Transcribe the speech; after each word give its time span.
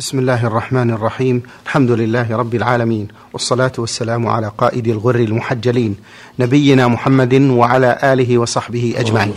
بسم 0.00 0.18
الله 0.18 0.46
الرحمن 0.46 0.90
الرحيم 0.90 1.42
الحمد 1.66 1.90
لله 1.90 2.36
رب 2.36 2.54
العالمين 2.54 3.08
والصلاة 3.32 3.72
والسلام 3.78 4.26
على 4.26 4.52
قائد 4.58 4.88
الغر 4.88 5.14
المحجلين 5.14 5.96
نبينا 6.38 6.88
محمد 6.88 7.34
وعلى 7.34 7.98
آله 8.02 8.38
وصحبه 8.38 8.94
أجمعين 8.96 9.34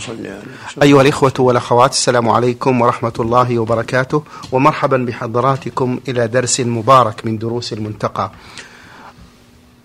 أيها 0.82 1.02
الإخوة 1.02 1.32
والأخوات 1.38 1.90
السلام 1.90 2.28
عليكم 2.28 2.80
ورحمة 2.80 3.12
الله 3.20 3.58
وبركاته 3.58 4.22
ومرحبا 4.52 4.96
بحضراتكم 4.96 6.00
إلى 6.08 6.28
درس 6.28 6.60
مبارك 6.60 7.26
من 7.26 7.38
دروس 7.38 7.72
المنتقى 7.72 8.30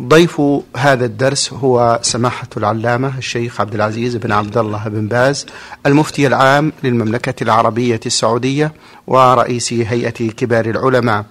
ضيف 0.02 0.42
هذا 0.78 1.06
الدرس 1.06 1.54
هو 1.54 2.00
سماحة 2.02 2.48
العلامة 2.58 3.18
الشيخ 3.18 3.62
عبد 3.62 3.76
العزيز 3.76 4.16
بن 4.16 4.32
عبد 4.32 4.58
الله 4.58 4.88
بن 4.88 5.08
باز 5.08 5.46
المفتي 5.86 6.28
العام 6.28 6.72
للمملكة 6.84 7.44
العربية 7.44 8.00
السعودية 8.06 8.74
ورئيس 9.08 9.74
هيئة 9.74 10.12
كبار 10.12 10.66
العلماء. 10.66 11.26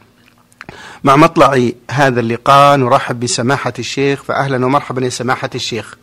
مع 1.05 1.16
مطلع 1.16 1.70
هذا 1.91 2.20
اللقاء 2.20 2.77
نرحب 2.77 3.20
بسماحة 3.20 3.73
الشيخ 3.78 4.23
فأهلا 4.23 4.66
ومرحبا 4.66 5.05
يا 5.05 5.09
سماحة 5.09 5.50
الشيخ. 5.55 5.97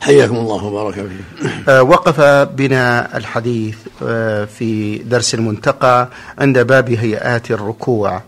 حياكم 0.00 0.36
الله 0.36 0.64
وبارك 0.64 0.94
فيكم 0.94 1.50
آه، 1.68 1.82
وقف 1.82 2.20
بنا 2.54 3.16
الحديث 3.16 3.76
آه، 4.02 4.44
في 4.44 4.98
درس 4.98 5.34
المنتقى 5.34 6.08
عند 6.38 6.58
باب 6.58 6.90
هيئات 6.90 7.50
الركوع. 7.50 8.22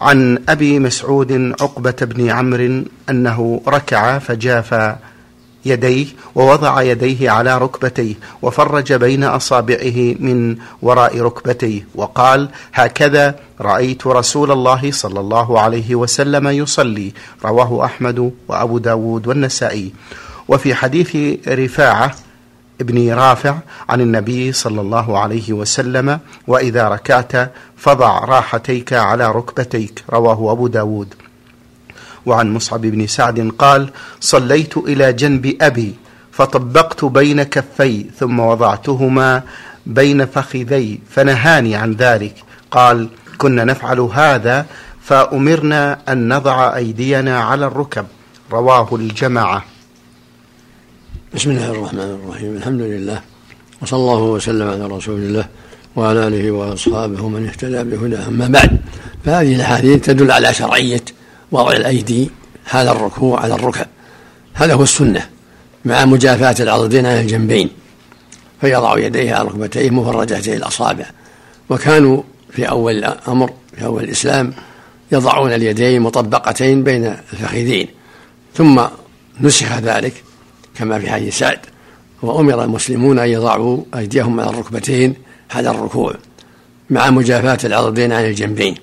عن 0.00 0.38
أبي 0.48 0.78
مسعود 0.78 1.54
عقبة 1.60 1.96
بن 2.00 2.30
عمرو 2.30 2.82
أنه 3.10 3.62
ركع 3.68 4.18
فجاف 4.18 4.96
يديه 5.64 6.06
ووضع 6.34 6.82
يديه 6.82 7.30
على 7.30 7.58
ركبتيه 7.58 8.14
وفرج 8.42 8.92
بين 8.92 9.24
أصابعه 9.24 10.14
من 10.20 10.56
وراء 10.82 11.20
ركبتيه 11.20 11.86
وقال 11.94 12.48
هكذا 12.72 13.34
رأيت 13.60 14.06
رسول 14.06 14.50
الله 14.52 14.92
صلى 14.92 15.20
الله 15.20 15.60
عليه 15.60 15.94
وسلم 15.94 16.48
يصلي 16.48 17.12
رواه 17.44 17.84
أحمد 17.84 18.32
وأبو 18.48 18.78
داود 18.78 19.26
والنسائي. 19.26 19.92
وفي 20.48 20.74
حديث 20.74 21.16
رفاعة 21.48 22.14
ابن 22.80 23.12
رافع 23.12 23.58
عن 23.88 24.00
النبي 24.00 24.52
صلى 24.52 24.80
الله 24.80 25.18
عليه 25.18 25.52
وسلم 25.52 26.20
وإذا 26.46 26.88
ركعت 26.88 27.52
فضع 27.76 28.18
راحتيك 28.18 28.92
على 28.92 29.32
ركبتيك 29.32 30.04
رواه 30.10 30.52
أبو 30.52 30.66
داود. 30.66 31.14
وعن 32.26 32.54
مصعب 32.54 32.80
بن 32.80 33.06
سعد 33.06 33.52
قال 33.58 33.90
صليت 34.20 34.76
إلى 34.76 35.12
جنب 35.12 35.56
أبي 35.60 35.94
فطبقت 36.32 37.04
بين 37.04 37.42
كفي 37.42 38.06
ثم 38.18 38.40
وضعتهما 38.40 39.42
بين 39.86 40.26
فخذي 40.26 41.00
فنهاني 41.10 41.76
عن 41.76 41.92
ذلك. 41.92 42.34
قال 42.70 43.08
كنا 43.38 43.64
نفعل 43.64 44.00
هذا 44.00 44.66
فأمرنا 45.02 45.98
أن 46.08 46.34
نضع 46.34 46.76
أيدينا 46.76 47.40
على 47.40 47.66
الركب. 47.66 48.06
رواه 48.52 48.88
الجماعة. 48.92 49.64
بسم 51.34 51.50
الله 51.50 51.70
الرحمن 51.70 52.00
الرحيم 52.00 52.56
الحمد 52.56 52.80
لله 52.80 53.20
وصلى 53.82 53.98
الله 53.98 54.22
وسلم 54.22 54.68
على 54.68 54.86
رسول 54.86 55.20
الله 55.20 55.46
وعلى 55.96 56.26
اله 56.26 56.50
واصحابه 56.50 57.22
ومن 57.22 57.46
اهتدى 57.46 57.82
بهداه 57.82 58.28
اما 58.28 58.48
بعد 58.48 58.80
فهذه 59.24 59.54
الاحاديث 59.54 60.04
تدل 60.04 60.30
على 60.30 60.54
شرعيه 60.54 61.04
وضع 61.52 61.72
الايدي 61.72 62.30
حال 62.66 62.88
الركوع 62.88 63.40
على 63.40 63.54
الركب 63.54 63.86
هذا 64.54 64.74
هو 64.74 64.82
السنة 64.82 65.26
مع 65.84 66.04
مجافاه 66.04 66.54
العضدين 66.60 67.06
على 67.06 67.20
الجنبين 67.20 67.70
فيضع 68.60 68.98
يديه 68.98 69.34
على 69.34 69.48
ركبتيه 69.48 69.90
مفرجتي 69.90 70.56
الاصابع 70.56 71.06
وكانوا 71.68 72.22
في 72.50 72.68
اول 72.68 73.04
الامر 73.04 73.50
في 73.76 73.84
اول 73.84 74.04
الاسلام 74.04 74.52
يضعون 75.12 75.52
اليدين 75.52 76.02
مطبقتين 76.02 76.82
بين 76.84 77.04
الفخذين 77.32 77.88
ثم 78.54 78.82
نسخ 79.40 79.78
ذلك 79.78 80.24
كما 80.80 80.98
في 80.98 81.10
حديث 81.10 81.38
سعد 81.38 81.58
وأمر 82.22 82.64
المسلمون 82.64 83.18
أن 83.18 83.28
يضعوا 83.28 83.82
أيديهم 83.96 84.40
على 84.40 84.50
الركبتين 84.50 85.14
حال 85.50 85.66
الركوع 85.66 86.14
مع 86.90 87.10
مجافاة 87.10 87.58
العضدين 87.64 88.12
عن 88.12 88.24
الجنبين 88.24 88.74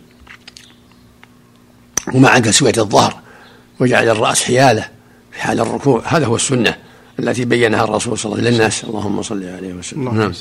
ومع 2.13 2.39
تسوية 2.39 2.73
الظهر 2.77 3.15
وجعل 3.79 4.09
الرأس 4.09 4.43
حيالة 4.43 4.85
في 5.31 5.41
حال 5.41 5.59
الركوع. 5.59 6.01
هذا 6.05 6.25
هو 6.25 6.35
السنة 6.35 6.75
التي 7.19 7.45
بينها 7.45 7.83
الرسول 7.83 8.17
صلى 8.17 8.25
الله 8.25 8.37
عليه 8.37 8.47
وسلم 8.47 8.61
للناس. 8.61 8.83
اللهم 8.83 9.21
صل 9.21 9.43
عليه 9.43 9.73
وسلم. 9.73 10.19
نعم. 10.19 10.31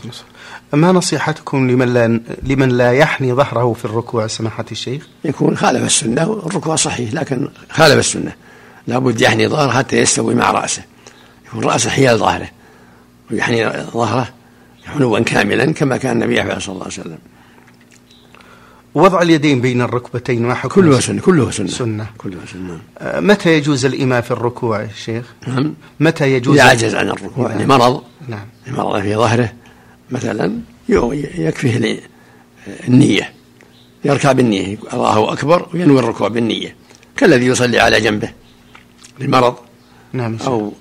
ما 0.73 0.93
نصيحتكم 0.93 1.71
لمن 1.71 1.95
لا 1.95 2.21
لمن 2.43 2.69
لا 2.69 2.93
يحني 2.93 3.33
ظهره 3.33 3.73
في 3.73 3.85
الركوع 3.85 4.27
سماحة 4.27 4.65
الشيخ؟ 4.73 5.07
يكون 5.25 5.57
خالف 5.57 5.85
السنة 5.85 6.23
الركوع 6.23 6.77
صحيح 6.77 7.13
لكن 7.13 7.49
خالف 7.71 7.99
السنة. 7.99 8.33
لابد 8.87 9.21
يحني 9.21 9.49
ظهره 9.49 9.71
حتى 9.71 9.97
يستوي 9.97 10.35
مع 10.35 10.51
رأسه. 10.51 10.83
يكون 11.47 11.65
رأسه 11.65 11.91
حيال 11.91 12.19
ظهره 12.19 12.51
ويحني 13.31 13.71
ظهره 13.71 14.29
حنوا 14.87 15.19
كاملا 15.19 15.73
كما 15.73 15.97
كان 15.97 16.23
النبي 16.23 16.61
صلى 16.61 16.73
الله 16.73 16.85
عليه 16.85 17.01
وسلم. 17.01 17.19
وضع 18.95 19.23
اليدين 19.23 19.61
بين 19.61 19.83
الركبتين 19.83 20.43
ما 20.43 20.55
حكم 20.55 20.75
كله 20.75 21.01
سنة 21.01 21.21
كله 21.21 21.51
سنة. 21.51 21.69
سنة. 21.69 22.07
كله 22.19 22.39
سنة 22.53 22.79
آه، 22.99 23.21
متى 23.21 23.53
يجوز 23.53 23.85
الإماء 23.85 24.21
في 24.21 24.31
الركوع 24.31 24.83
يا 24.83 24.89
شيخ؟ 25.05 25.25
نعم. 25.47 25.75
متى 26.01 26.33
يجوز 26.33 26.59
إذا 26.59 26.69
عجز 26.69 26.95
عن 26.95 27.09
الركوع 27.09 27.49
نعم. 27.49 27.63
لمرض 27.63 28.03
نعم. 28.29 28.47
لمرض 28.67 29.03
في 29.03 29.17
ظهره 29.17 29.53
مثلا 30.11 30.59
يكفيه 30.89 32.01
النية. 32.89 33.33
يركع 34.05 34.33
بالنية 34.33 34.79
الله 34.93 35.33
أكبر 35.33 35.69
وينوي 35.75 35.99
الركوع 35.99 36.29
بالنية. 36.29 36.77
كالذي 37.17 37.47
يصلي 37.47 37.81
على 37.81 38.01
جنبه 38.01 38.29
لمرض 39.19 39.57
نعم. 40.13 40.39
أو 40.47 40.73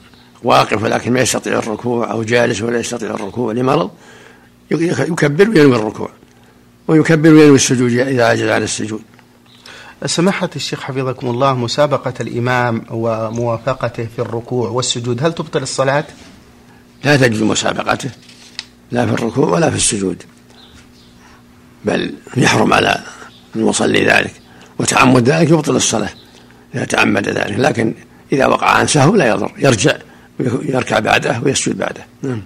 واقف 0.44 0.84
ولكن 0.84 1.14
ما 1.14 1.20
يستطيع 1.20 1.60
الركوع 1.60 2.12
أو 2.12 2.24
جالس 2.24 2.62
ولا 2.62 2.80
يستطيع 2.80 3.10
الركوع 3.10 3.54
لمرض 3.54 3.92
يكبر 4.72 5.50
وينوي 5.50 5.76
الركوع 5.76 6.10
ويكبر 6.88 7.30
وينوي 7.30 7.56
السجود 7.56 7.92
إذا 7.92 8.26
عجز 8.26 8.50
عن 8.50 8.64
السجود 8.64 9.02
سماحة 10.06 10.50
الشيخ 10.56 10.82
حفظكم 10.82 11.28
الله 11.28 11.54
مسابقة 11.54 12.14
الإمام 12.22 12.86
وموافقته 12.92 14.08
في 14.16 14.20
الركوع 14.20 14.70
والسجود 14.70 15.24
هل 15.24 15.34
تبطل 15.34 15.62
الصلاة؟ 15.62 16.06
لا 17.04 17.18
تجوز 17.18 17.42
مسابقته 17.42 18.10
لا 18.92 19.06
في 19.06 19.14
الركوع 19.14 19.50
ولا 19.50 19.70
في 19.70 19.76
السجود 19.76 20.24
بل 21.86 22.14
يحرم 22.38 22.74
على 22.74 23.04
المصلي 23.56 24.06
ذلك 24.06 24.34
وتعمد 24.80 25.30
ذلك 25.30 25.50
يبطل 25.50 25.76
الصلاة 25.76 26.10
إذا 26.76 26.86
تعمد 26.86 27.30
ذلك 27.30 27.60
لكن 27.60 27.94
إذا 28.32 28.46
وقع 28.46 28.68
عن 28.68 28.88
سهو 28.88 29.16
لا 29.16 29.30
يضر 29.30 29.52
يرجع 29.58 29.98
ويركع 30.40 31.00
بعده 31.00 31.42
ويسجد 31.46 31.78
بعده. 31.78 32.06
نعم. 32.22 32.42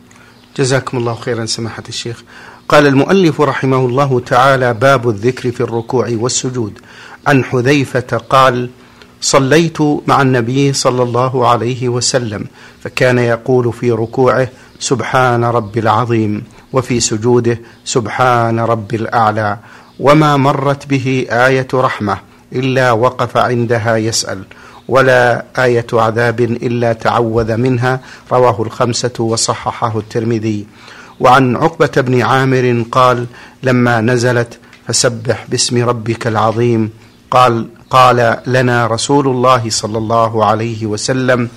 جزاكم 0.58 0.98
الله 0.98 1.16
خيرا 1.16 1.46
سماحة 1.46 1.84
الشيخ. 1.90 2.24
قال 2.70 2.88
المؤلف 2.88 3.42
رحمه 3.42 3.78
الله 3.78 4.20
تعالى 4.20 4.74
باب 4.74 5.10
الذكر 5.10 5.52
في 5.52 5.62
الركوع 5.62 6.10
والسجود. 6.12 6.80
عن 7.28 7.44
حذيفة 7.44 8.18
قال 8.30 8.70
صليت 9.22 9.82
مع 10.08 10.22
النبي 10.22 10.74
صلى 10.74 11.04
الله 11.04 11.48
عليه 11.48 11.90
وسلم 11.90 12.46
فكان 12.84 13.18
يقول 13.18 13.74
في 13.74 13.92
ركوعه 13.92 14.48
سبحان 14.80 15.44
رب 15.44 15.78
العظيم 15.78 16.44
وفي 16.74 17.00
سجوده 17.00 17.60
سبحان 17.86 18.60
رب 18.60 18.94
الأعلى. 18.94 19.58
وما 20.00 20.38
مرت 20.38 20.88
به 20.88 21.28
آية 21.30 21.68
رحمة 21.74 22.18
إلا 22.54 22.92
وقف 22.92 23.38
عندها 23.38 23.98
يسأل. 23.98 24.44
ولا 24.90 25.46
آية 25.58 25.86
عذاب 25.94 26.40
إلا 26.42 26.94
تعوذ 26.94 27.58
منها 27.58 28.00
رواه 28.32 28.62
الخمسة 28.62 29.18
وصححه 29.20 30.00
الترمذي. 30.00 30.66
وعن 31.20 31.56
عقبة 31.56 31.96
بن 31.98 32.22
عامر 32.22 32.84
قال 32.92 33.26
لما 33.64 34.02
نزلت 34.02 34.58
فسبح 34.88 35.46
باسم 35.50 35.76
ربك 35.90 36.28
العظيم 36.28 36.90
قال 37.32 37.68
قال 37.90 38.38
لنا 38.48 38.88
رسول 38.88 39.28
الله 39.28 39.70
صلى 39.70 39.98
الله 39.98 40.46
عليه 40.46 40.86
وسلم 40.86 41.50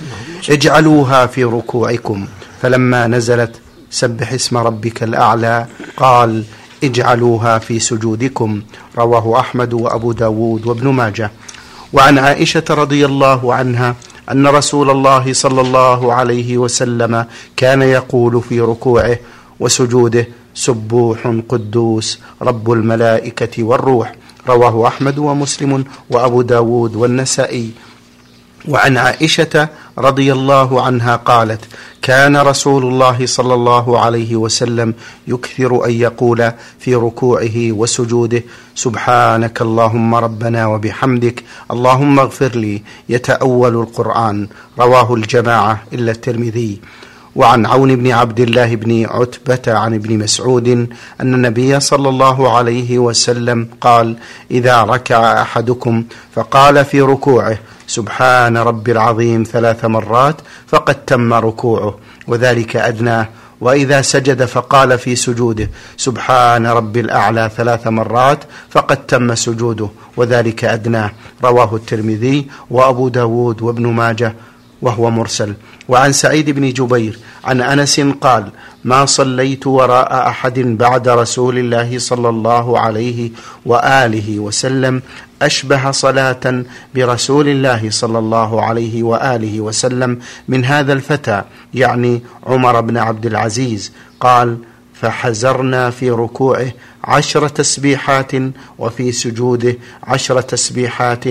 اجعلوها 0.50 1.26
في 1.26 1.44
ركوعكم 1.44 2.26
فلما 2.62 3.06
نزلت 3.06 3.60
سبح 3.90 4.32
اسم 4.32 4.56
ربك 4.56 5.02
الأعلى 5.02 5.66
قال 5.96 6.44
اجعلوها 6.84 7.58
في 7.58 7.78
سجودكم 7.78 8.62
رواه 8.98 9.40
أحمد 9.40 9.72
وأبو 9.72 10.12
داود 10.12 10.66
وابن 10.66 10.88
ماجه. 10.88 11.30
وعن 11.92 12.18
عائشة 12.18 12.64
رضي 12.70 13.06
الله 13.06 13.54
عنها 13.54 13.94
أن 14.30 14.46
رسول 14.46 14.90
الله 14.90 15.32
صلى 15.32 15.60
الله 15.60 16.12
عليه 16.12 16.58
وسلم 16.58 17.26
كان 17.56 17.82
يقول 17.82 18.42
في 18.42 18.60
ركوعه 18.60 19.18
وسجوده 19.60 20.26
سبوح 20.54 21.40
قدوس 21.48 22.20
رب 22.42 22.72
الملائكة 22.72 23.62
والروح 23.62 24.14
رواه 24.48 24.88
أحمد 24.88 25.18
ومسلم 25.18 25.84
وأبو 26.10 26.42
داود 26.42 26.96
والنسائي. 26.96 27.70
وعن 28.68 28.96
عائشة 28.96 29.68
رضي 29.98 30.32
الله 30.32 30.82
عنها 30.82 31.16
قالت 31.16 31.60
كان 32.02 32.36
رسول 32.36 32.84
الله 32.84 33.26
صلى 33.26 33.54
الله 33.54 34.00
عليه 34.00 34.36
وسلم 34.36 34.94
يكثر 35.28 35.84
أن 35.84 35.90
يقول 35.90 36.52
في 36.78 36.94
ركوعه 36.94 37.72
وسجوده 37.72 38.42
سبحانك 38.74 39.62
اللهم 39.62 40.14
ربنا 40.14 40.66
وبحمدك 40.66 41.42
اللهم 41.70 42.18
اغفر 42.18 42.48
لي 42.48 42.82
يتأول 43.08 43.74
القرآن 43.74 44.48
رواه 44.78 45.14
الجماعة 45.14 45.82
إلا 45.92 46.12
الترمذي. 46.12 46.80
وعن 47.36 47.66
عون 47.66 47.96
بن 47.96 48.10
عبد 48.10 48.40
الله 48.40 48.74
بن 48.74 49.06
عتبة 49.06 49.78
عن 49.78 49.94
ابن 49.94 50.18
مسعود 50.18 50.68
أن 51.20 51.34
النبي 51.34 51.80
صلى 51.80 52.08
الله 52.08 52.56
عليه 52.56 52.98
وسلم 52.98 53.68
قال: 53.80 54.16
إذا 54.50 54.82
ركع 54.82 55.42
أحدكم 55.42 56.04
فقال 56.34 56.84
في 56.84 57.00
ركوعه: 57.00 57.58
سبحان 57.92 58.56
ربي 58.56 58.92
العظيم 58.92 59.42
ثلاث 59.42 59.84
مرات 59.84 60.36
فقد 60.66 60.94
تم 61.04 61.34
ركوعه 61.34 61.98
وذلك 62.26 62.76
أدناه 62.76 63.28
وإذا 63.60 64.02
سجد 64.02 64.44
فقال 64.44 64.98
في 64.98 65.16
سجوده 65.16 65.70
سبحان 65.96 66.66
ربي 66.66 67.00
الأعلى 67.00 67.50
ثلاث 67.56 67.86
مرات 67.86 68.44
فقد 68.70 69.06
تم 69.06 69.34
سجوده 69.34 69.88
وذلك 70.16 70.64
ادناه 70.64 71.10
رواه 71.44 71.76
الترمذي 71.76 72.46
وأبو 72.70 73.08
داود 73.08 73.62
وابن 73.62 73.86
ماجه 73.86 74.34
وهو 74.82 75.10
مرسل. 75.10 75.54
وعن 75.88 76.12
سعيد 76.12 76.50
بن 76.50 76.72
جبير 76.72 77.18
عن 77.44 77.60
أنس 77.60 78.00
قال 78.00 78.50
ما 78.84 79.06
صليت 79.06 79.66
وراء 79.66 80.28
أحد 80.28 80.58
بعد 80.58 81.08
رسول 81.08 81.58
الله 81.58 81.98
صلى 81.98 82.28
الله 82.28 82.78
عليه 82.78 83.30
وآله 83.66 84.38
وسلم 84.38 85.02
أشبه 85.42 85.90
صلاة 85.90 86.64
برسول 86.94 87.48
الله 87.48 87.90
صلى 87.90 88.18
الله 88.18 88.62
عليه 88.62 89.02
وآله 89.02 89.60
وسلم 89.60 90.18
من 90.48 90.64
هذا 90.64 90.92
الفتى 90.92 91.42
يعني 91.74 92.22
عمر 92.46 92.80
بن 92.80 92.96
عبد 92.96 93.26
العزيز. 93.26 93.92
قال 94.20 94.58
فحزرنا 94.94 95.90
في 95.90 96.10
ركوعه 96.10 96.72
عشر 97.04 97.48
تسبيحات 97.48 98.32
وفي 98.78 99.12
سجوده 99.12 99.76
عشر 100.02 100.40
تسبيحات 100.40 101.24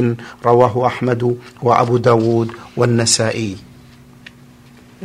رواه 0.45 0.87
أحمد 0.87 1.37
وأبو 1.61 1.97
داود 1.97 2.51
والنسائي. 2.77 3.70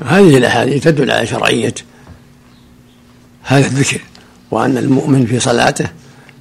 هذه 0.05 0.37
الأحاديث 0.37 0.85
تدل 0.85 1.11
على 1.11 1.27
شرعية 1.27 1.75
هذا 3.43 3.67
الذكر 3.67 4.01
وأن 4.51 4.79
المؤمن 4.79 5.27
في 5.27 5.41
صلاته 5.41 5.87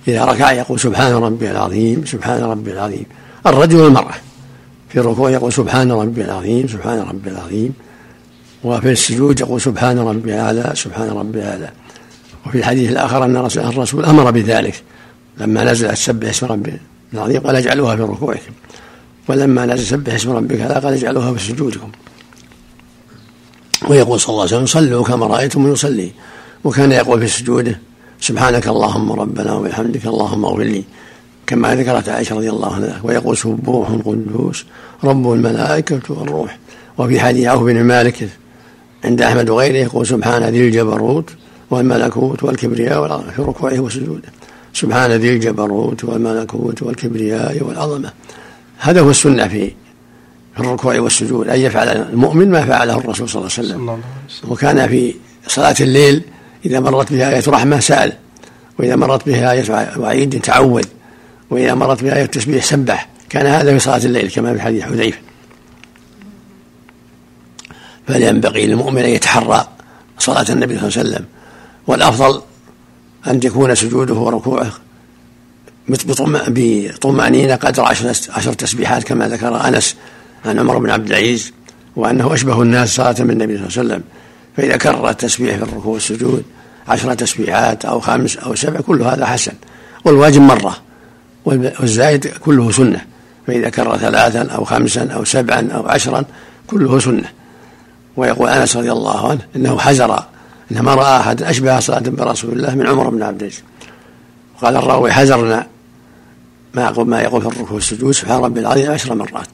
إذا 0.08 0.26
ركع 0.26 0.52
يقول 0.52 0.80
سبحان 0.80 1.14
ربي 1.14 1.52
العظيم 1.52 2.06
سبحان 2.06 2.44
ربي 2.44 2.72
العظيم. 2.72 3.06
الرجل 3.48 3.78
والمرأة 3.78 4.16
في 4.90 5.00
الركوع 5.00 5.30
يقول 5.30 5.54
سبحان 5.54 5.92
ربي 5.92 6.22
العظيم 6.22 6.68
سبحان 6.68 7.00
ربي 7.00 7.30
العظيم. 7.30 7.74
وفي 8.64 8.92
السجود 8.92 9.40
يقول 9.40 9.62
سبحان 9.62 10.00
ربي 10.00 10.34
الأعلى 10.34 10.72
سبحان 10.76 11.10
ربي 11.10 11.40
الأعلى. 11.40 11.70
وفي 12.46 12.58
الحديث 12.58 12.92
الآخر 12.92 13.26
أن 13.26 13.38
الرسول 13.38 14.06
أمر 14.06 14.32
بذلك. 14.32 14.84
لما 15.38 15.64
نزل 15.64 15.98
سبح 15.98 16.30
اسم 16.30 16.48
ربي 16.48 16.74
العظيم 17.14 17.42
قال 17.42 17.56
اجعلوها 17.56 17.96
في 17.96 18.02
ركوعكم. 18.02 18.52
ولما 19.28 19.66
نزل 19.66 19.86
سبح 19.86 20.14
اسم 20.14 20.32
ربك 20.32 20.62
قال 20.62 20.94
اجعلوها 20.94 21.34
في 21.34 21.52
سجودكم. 21.54 21.92
ويقول 23.90 24.20
صلى 24.20 24.30
الله 24.30 24.42
عليه 24.42 24.56
وسلم 24.56 24.66
صلوا 24.66 25.04
كما 25.04 25.28
رأيتم 25.28 25.72
يصلي. 25.72 26.12
وكان 26.64 26.92
يقول 26.92 27.20
في 27.22 27.28
سجوده 27.28 27.80
سبحانك 28.20 28.68
اللهم 28.68 29.12
ربنا 29.12 29.54
وبحمدك 29.54 30.06
اللهم 30.06 30.46
اغفر 30.46 30.64
لي 30.64 30.84
كما 31.48 31.76
ذكرت 31.76 32.10
عائشة 32.10 32.36
رضي 32.36 32.50
الله 32.50 32.74
عنها 32.74 33.02
ويقول 33.04 33.38
سبوح 33.38 33.90
قدوس 34.06 34.66
رب 35.04 35.32
الملائكة 35.34 36.02
والروح. 36.10 36.60
وفي 36.98 37.20
حديث 37.20 37.48
عوف 37.48 37.64
بن 37.64 37.84
مالك 37.84 38.30
عند 39.06 39.22
أحمد 39.22 39.50
وغيره 39.50 39.78
يقول 39.78 40.08
سبحان 40.08 40.44
ذي 40.44 40.68
الجبروت 40.68 41.30
والملكوت 41.70 42.44
والكبرياء 42.44 43.24
في 43.36 43.42
ركوعه 43.42 43.80
وسجوده. 43.80 44.30
سبحان 44.74 45.12
ذي 45.12 45.30
الجبروت 45.30 46.04
والملكوت 46.04 46.84
والكبرياء 46.84 47.64
والعظمة. 47.64 48.12
هذا 48.78 49.02
هو 49.02 49.10
السنة 49.10 49.48
في 49.48 49.72
في 50.56 50.62
الركوع 50.62 51.00
والسجود 51.00 51.48
أن 51.48 51.60
يفعل 51.60 51.88
المؤمن 51.88 52.52
ما 52.52 52.66
فعله 52.66 52.98
الرسول 52.98 53.30
صلى 53.30 53.40
الله 53.40 53.52
عليه 53.58 53.68
وسلم. 53.70 54.02
وكان 54.48 54.88
في 54.88 55.16
صلاة 55.48 55.76
الليل 55.80 56.22
إذا 56.66 56.80
مرت 56.80 57.14
بها 57.14 57.36
آية 57.36 57.44
رحمة 57.48 57.80
سأل 57.80 58.14
وإذا 58.80 58.96
مرت 58.96 59.26
بها 59.26 59.52
آية 59.52 59.98
وعيد 59.98 60.42
تعود 60.42 60.86
وإذا 61.50 61.74
مرت 61.74 62.04
بها 62.04 62.16
آية 62.16 62.26
تسبيح 62.26 62.64
سبح. 62.66 63.10
كان 63.30 63.46
هذا 63.46 63.74
في 63.74 63.80
صلاة 63.80 63.98
الليل 64.06 64.30
كما 64.30 64.54
في 64.54 64.62
حديث 64.62 64.84
حذيفة. 64.84 65.18
فلينبغي 68.08 68.68
للمؤمن 68.68 69.02
أن 69.02 69.10
يتحرى 69.10 69.68
صلاة 70.20 70.46
النبي 70.50 70.80
صلى 70.80 70.88
الله 70.88 71.00
عليه 71.00 71.10
وسلم. 71.10 71.26
والأفضل 71.88 72.42
أن 73.28 73.40
يكون 73.44 73.76
سجوده 73.76 74.14
وركوعه 74.14 74.72
بطمأنينة 75.88 77.56
قدر 77.56 77.84
عشر, 77.84 78.14
عشر 78.30 78.54
تسبيحات 78.54 79.04
كما 79.04 79.28
ذكر 79.30 79.68
أنس. 79.68 79.96
عن 80.48 80.60
عمر 80.60 80.78
بن 80.78 80.90
عبد 80.90 81.08
العزيز 81.08 81.54
وأنه 81.96 82.34
أشبه 82.34 82.62
الناس 82.62 82.96
صلاة 82.96 83.16
من 83.20 83.32
النبي 83.32 83.58
صلى 83.58 83.68
الله 83.68 83.78
عليه 83.78 83.90
وسلم. 83.90 84.04
فإذا 84.58 84.78
كرر 84.78 85.10
التسبيح 85.10 85.56
في 85.56 85.64
الركوع 85.64 85.94
والسجود 85.94 86.44
عشر 86.88 87.14
تسبيحات 87.14 87.86
أو 87.86 88.00
خمس 88.00 88.38
أو 88.38 88.56
سبع 88.56 88.82
كل 88.82 89.02
هذا 89.02 89.26
حسن. 89.26 89.54
والواجب 90.06 90.42
مرة 90.42 90.78
والزائد 91.46 92.28
كله 92.28 92.72
سنة. 92.72 93.06
فإذا 93.48 93.70
كرر 93.70 93.98
ثلاثا 93.98 94.42
أو 94.42 94.64
خمسا 94.64 95.12
أو 95.12 95.24
سبعا 95.24 95.68
أو 95.72 95.88
عشرا 95.88 96.26
كله 96.68 97.00
سنة. 97.00 97.30
ويقول 98.18 98.50
أنس 98.50 98.78
رضي 98.78 98.92
الله 98.92 99.30
عنه 99.30 99.42
إنه 99.56 99.80
حزر 99.80 100.24
إنه 100.72 100.82
ما 100.82 100.96
رأى 100.96 101.20
أحد 101.20 101.44
أشبه 101.44 101.80
صلاة 101.80 102.00
برسول 102.00 102.52
الله 102.52 102.76
من 102.76 102.88
عمر 102.88 103.10
بن 103.10 103.24
عبد 103.24 103.42
العزيز. 103.42 103.64
قال 104.62 104.76
الراوي 104.76 105.12
حزرنا 105.12 105.68
ما 106.74 106.84
يقول 106.84 107.08
ما 107.08 107.22
يقول 107.22 107.42
في 107.42 107.48
الركوع 107.48 107.72
والسجود 107.72 108.12
سبحان 108.12 108.42
ربي 108.42 108.60
العظيم 108.60 108.92
عشر 108.92 109.16
مرات. 109.16 109.48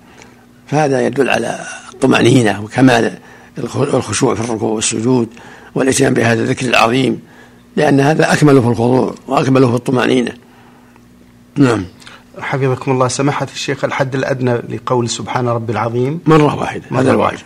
فهذا 0.71 1.05
يدل 1.05 1.29
على 1.29 1.59
الطمأنينة 1.93 2.63
وكمال 2.63 3.17
الخشوع 3.73 4.35
في 4.35 4.41
الركوع 4.41 4.69
والسجود 4.69 5.27
والإتيان 5.75 6.13
بهذا 6.13 6.41
الذكر 6.41 6.65
العظيم 6.65 7.19
لأن 7.75 7.99
هذا 7.99 8.33
أكمل 8.33 8.61
في 8.61 8.67
الخضوع 8.67 9.15
وأكمل 9.27 9.69
في 9.69 9.75
الطمأنينة. 9.75 10.31
نعم. 11.55 11.85
حفظكم 12.39 12.91
الله. 12.91 13.07
سماحة 13.07 13.47
الشيخ 13.53 13.85
الحد 13.85 14.15
الأدنى 14.15 14.53
لقول 14.53 15.09
سبحان 15.09 15.47
ربي 15.47 15.73
العظيم. 15.73 16.19
مرة 16.25 16.55
واحدة. 16.55 16.83
هذا 16.91 17.11
الواجب. 17.11 17.45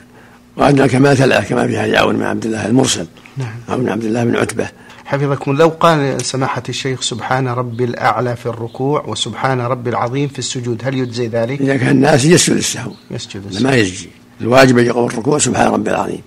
وأدنى 0.57 0.87
كما 0.87 1.13
ثلاث 1.13 1.49
كما 1.49 1.67
في 1.67 1.79
حديث 1.79 1.95
عون 1.95 2.15
بن 2.15 2.23
عبد 2.23 2.45
الله 2.45 2.65
المرسل. 2.65 3.07
نعم. 3.37 3.47
عون 3.69 3.79
بن 3.83 3.89
عبد 3.89 4.03
الله 4.03 4.23
بن 4.23 4.35
عتبة. 4.35 4.67
حفظكم 5.05 5.57
لو 5.57 5.67
قال 5.67 6.25
سماحة 6.25 6.63
الشيخ 6.69 7.01
سبحان 7.01 7.47
ربي 7.47 7.83
الأعلى 7.83 8.35
في 8.35 8.45
الركوع 8.45 9.05
وسبحان 9.07 9.61
ربي 9.61 9.89
العظيم 9.89 10.27
في 10.27 10.39
السجود. 10.39 10.81
هل 10.85 10.97
يجزي 10.97 11.27
ذلك؟ 11.27 11.61
إذا 11.61 11.77
كان 11.77 11.89
الناس 11.89 12.25
يسجد 12.25 12.55
السهو. 12.57 12.91
يسجد 13.11 13.45
السهو. 13.45 13.63
ما 13.63 13.75
يجزي. 13.75 14.09
الواجب 14.41 14.77
أن 14.77 14.85
يقول 14.85 15.11
الركوع 15.11 15.37
سبحان 15.37 15.67
ربي 15.67 15.89
العظيم. 15.89 16.21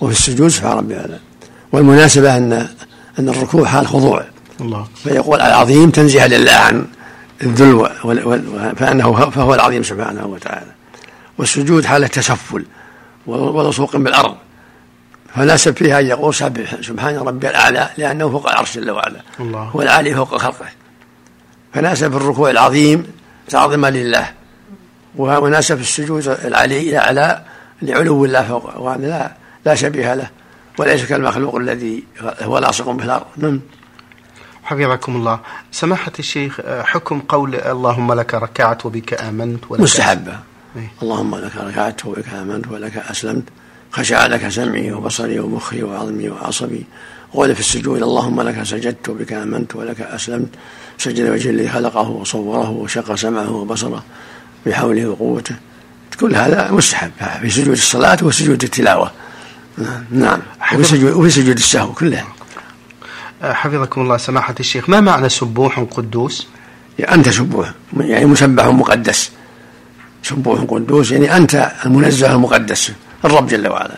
وفي 0.00 0.12
السجود 0.12 0.48
سبحان 0.48 0.76
ربي 0.76 0.94
الأعلى. 0.94 1.18
والمناسبة 1.72 2.36
أن 2.36 2.52
أن 3.18 3.28
الركوع 3.28 3.64
حال 3.64 3.86
خضوع. 3.86 4.24
الله. 4.60 4.86
فيقول 4.94 5.40
العظيم 5.40 5.90
تنزيها 5.90 6.28
لله 6.28 6.52
عن 6.52 6.86
الذل 7.42 7.88
فأنه 8.76 9.30
فهو 9.30 9.54
العظيم 9.54 9.82
سبحانه 9.82 10.26
وتعالى. 10.26 10.72
والسجود 11.38 11.84
حالة 11.84 12.06
تسفل 12.06 12.64
ولصوق 13.26 13.96
بالأرض. 13.96 14.34
فناسب 15.38 15.76
فيها 15.76 16.00
أن 16.00 16.06
يقول 16.06 16.34
سبح 16.34 16.80
سبحان 16.80 17.16
ربي 17.16 17.50
الأعلى 17.50 17.90
لأنه 17.98 18.30
فوق 18.30 18.48
العرش 18.50 18.78
جل 18.78 18.90
وعلا. 18.90 19.20
الله. 19.40 19.60
هو 19.60 19.82
العالي 19.82 20.14
فوق 20.14 20.36
خلقه. 20.36 20.66
فناسب 21.74 22.16
الركوع 22.16 22.50
العظيم 22.50 23.06
تعظيما 23.48 23.90
لله. 23.90 24.30
وناسب 25.16 25.80
السجود 25.80 26.28
العلي 26.28 26.90
الاعلى 26.90 27.42
لعلو 27.82 28.24
الله 28.24 28.42
فوق. 28.42 28.80
وهذا 28.80 29.08
لا 29.08 29.32
لا 29.64 29.74
شبيه 29.74 30.14
له. 30.14 30.30
وليس 30.78 31.04
كالمخلوق 31.04 31.56
الذي 31.56 32.04
هو 32.42 32.58
لاصق 32.58 32.96
في 32.96 33.04
الأرض. 33.04 33.26
نعم. 33.36 33.60
حفظكم 34.64 35.16
الله. 35.16 35.40
سماحة 35.72 36.12
الشيخ 36.18 36.60
حكم 36.82 37.20
قول 37.20 37.54
اللهم 37.54 38.12
لك 38.12 38.34
ركعت 38.34 38.86
وبك 38.86 39.22
آمنت 39.22 39.64
ولك 39.70 39.80
مستحبة. 39.80 40.38
إيه؟ 40.76 40.88
اللهم 41.02 41.36
لك 41.36 41.56
ركعت 41.56 42.06
وبك 42.06 42.28
آمنت 42.28 42.68
ولك 42.68 42.96
أسلمت. 42.96 43.44
خشع 43.92 44.26
لك 44.26 44.48
سمعي 44.48 44.92
وبصري 44.92 45.38
ومخي 45.38 45.82
وعظمي 45.82 46.28
وعصبي 46.28 46.84
وقال 47.34 47.54
في 47.54 47.60
السجود 47.60 48.02
اللهم 48.02 48.40
لك 48.40 48.62
سجدت 48.62 49.08
وبك 49.08 49.32
آمنت 49.32 49.76
ولك 49.76 50.00
أسلمت. 50.00 50.48
سجد 50.98 51.30
وجه 51.30 51.50
الذي 51.50 51.68
خلقه 51.68 52.08
وصوره 52.08 52.70
وشق 52.70 53.14
سمعه 53.14 53.52
وبصره 53.52 54.04
بحوله 54.66 55.06
وقوته. 55.06 55.54
كل 56.20 56.34
هذا 56.34 56.70
مستحب 56.70 57.10
في 57.40 57.50
سجود 57.50 57.68
الصلاة 57.68 58.18
وسجود 58.22 58.62
التلاوة. 58.62 59.10
نعم 60.10 60.40
وفي 60.74 60.84
سجود, 60.84 61.12
وفي 61.12 61.30
سجود 61.30 61.56
السهو 61.56 61.92
كلها 61.92 62.26
حفظكم 63.42 64.00
الله 64.00 64.16
سماحة 64.16 64.54
الشيخ 64.60 64.90
ما 64.90 65.00
معنى 65.00 65.28
سبوح 65.28 65.80
قدوس؟ 65.80 66.46
أنت 67.00 67.28
سبوح 67.28 67.72
يعني 67.96 68.26
مسبح 68.26 68.66
مقدس. 68.66 69.30
سبوح 70.22 70.60
قدوس 70.60 71.10
يعني 71.10 71.36
أنت 71.36 71.72
المنزه 71.86 72.32
المقدس. 72.32 72.92
الرب 73.24 73.46
جل 73.46 73.68
وعلا. 73.68 73.96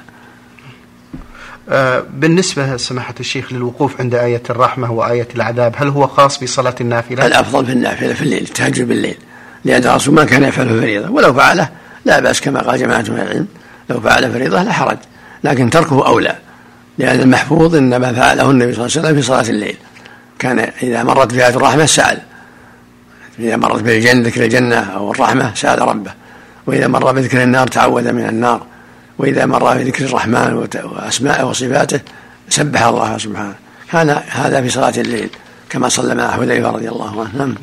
آه، 1.69 2.05
بالنسبة 2.15 2.77
سماحة 2.77 3.15
الشيخ 3.21 3.53
للوقوف 3.53 4.01
عند 4.01 4.15
آية 4.15 4.43
الرحمة 4.51 4.93
وآية 4.93 5.29
العذاب 5.35 5.75
هل 5.77 5.89
هو 5.89 6.07
خاص 6.07 6.43
بصلاة 6.43 6.75
النافلة؟ 6.81 7.27
الأفضل 7.27 7.67
في 7.67 7.73
النافلة 7.73 8.15
في 8.15 8.23
الليل 8.23 8.43
التهجد 8.43 8.89
بالليل. 8.89 9.17
لأن 9.65 9.85
الرسول 9.85 10.15
ما 10.15 10.25
كان 10.25 10.45
يفعله 10.45 10.81
فريضة 10.81 11.11
ولو 11.11 11.35
فعله 11.35 11.69
لا 12.05 12.21
بأس 12.21 12.41
كما 12.41 12.61
قال 12.61 12.79
جماعة 12.79 13.05
من 13.09 13.21
العلم 13.21 13.47
لو 13.91 14.01
فعل 14.01 14.33
فريضة 14.33 14.63
لا 14.63 14.73
حرج 14.73 14.99
لكن 15.45 15.71
تركه 15.71 16.07
أولى. 16.07 16.37
لأن 16.99 17.21
المحفوظ 17.21 17.75
إنما 17.75 18.13
فعله 18.13 18.51
النبي 18.51 18.73
صلى 18.73 18.87
الله 18.87 18.97
عليه 18.97 19.09
وسلم 19.09 19.21
في 19.21 19.23
صلاة 19.23 19.51
الليل. 19.57 19.77
كان 20.39 20.59
إذا 20.83 21.03
مرت 21.03 21.35
بآية 21.35 21.57
الرحمة 21.57 21.87
سأل. 21.87 22.19
إذا 23.39 23.57
مرت 23.57 23.83
بالجنة 23.83 24.29
ذكر 24.29 24.45
الجنة 24.45 24.77
أو 24.77 25.11
الرحمة 25.11 25.55
سأل 25.55 25.83
ربه. 25.83 26.13
وإذا 26.67 26.87
مر 26.87 27.13
بذكر 27.13 27.43
النار 27.43 27.67
تعوذ 27.67 28.13
من 28.13 28.29
النار. 28.29 28.70
وإذا 29.21 29.47
مر 29.47 29.75
بذكر 29.77 30.05
الرحمن 30.05 30.69
وأسمائه 30.85 31.45
وصفاته 31.45 32.01
سبح 32.49 32.83
الله 32.83 33.19
سبحانه. 33.19 33.55
كان 33.93 34.11
هذا 34.29 34.63
في 34.63 34.69
صلاة 34.69 34.97
الليل 34.97 35.31
كما 35.71 35.89
صلى 35.89 36.15
مع 36.15 36.31
حذيفة 36.31 36.71
رضي 36.71 36.89
الله 36.89 37.21
عنه. 37.21 37.31
نعم. 37.39 37.55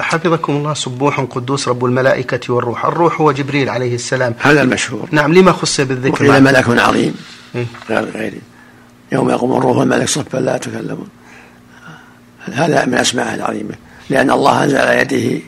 حفظكم 0.00 0.52
الله 0.52 0.74
سبوح 0.74 1.20
قدوس 1.20 1.68
رب 1.68 1.84
الملائكة 1.84 2.54
والروح. 2.54 2.86
الروح 2.86 3.20
هو 3.20 3.32
جبريل 3.32 3.68
عليه 3.68 3.94
السلام. 3.94 4.34
هذا 4.38 4.62
المشهور. 4.62 5.08
نعم 5.10 5.34
لما 5.34 5.52
خص 5.52 5.80
بالذكر؟ 5.80 6.24
وقيل 6.24 6.42
ملك 6.42 6.68
عظيم. 6.68 7.14
إيه؟ 7.54 7.66
غير 7.90 8.04
غيره 8.04 8.42
يوم 9.12 9.30
يقوم 9.30 9.52
الروح 9.58 9.76
والملك 9.76 10.08
صفا 10.08 10.38
لا 10.38 10.56
تكلمون. 10.56 11.08
هذا 12.52 12.84
من 12.84 12.94
أسمائه 12.94 13.34
العظيمة 13.34 13.74
لأن 14.10 14.30
الله 14.30 14.64
أنزل 14.64 14.76
على 14.76 15.00
يده 15.00 15.44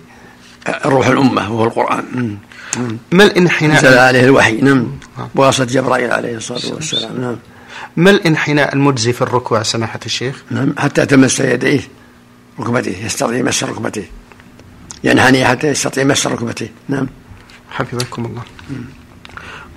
روح 0.87 1.07
الأمة 1.07 1.53
وهو 1.53 1.65
القرآن. 1.65 2.05
ما 3.13 3.25
الانحناء 3.25 3.79
نزل 3.79 3.99
عليه 3.99 4.25
الوحي. 4.25 4.61
نعم. 4.61 4.87
بواسطة 5.35 5.65
جبرائيل 5.65 6.11
عليه 6.11 6.37
الصلاة 6.37 6.75
والسلام. 6.75 7.21
نعم. 7.21 7.37
ما 7.97 8.11
الانحناء 8.11 8.75
المجزي 8.75 9.13
في 9.13 9.23
الركوع 9.23 9.63
سماحة 9.63 10.01
الشيخ؟ 10.07 10.43
نعم. 10.51 10.75
حتى 10.79 11.07
تمس 11.07 11.41
يديه 11.41 11.81
ركبته 12.61 13.05
يستطيع 13.05 13.43
مس 13.43 13.65
ركبته. 13.65 14.05
ينحني 15.05 15.45
حتى 15.45 15.69
يستطيع 15.69 16.05
مس 16.05 16.27
ركبته. 16.27 16.69
نعم. 16.89 17.09
حفظكم 17.71 18.25
الله. 18.25 18.43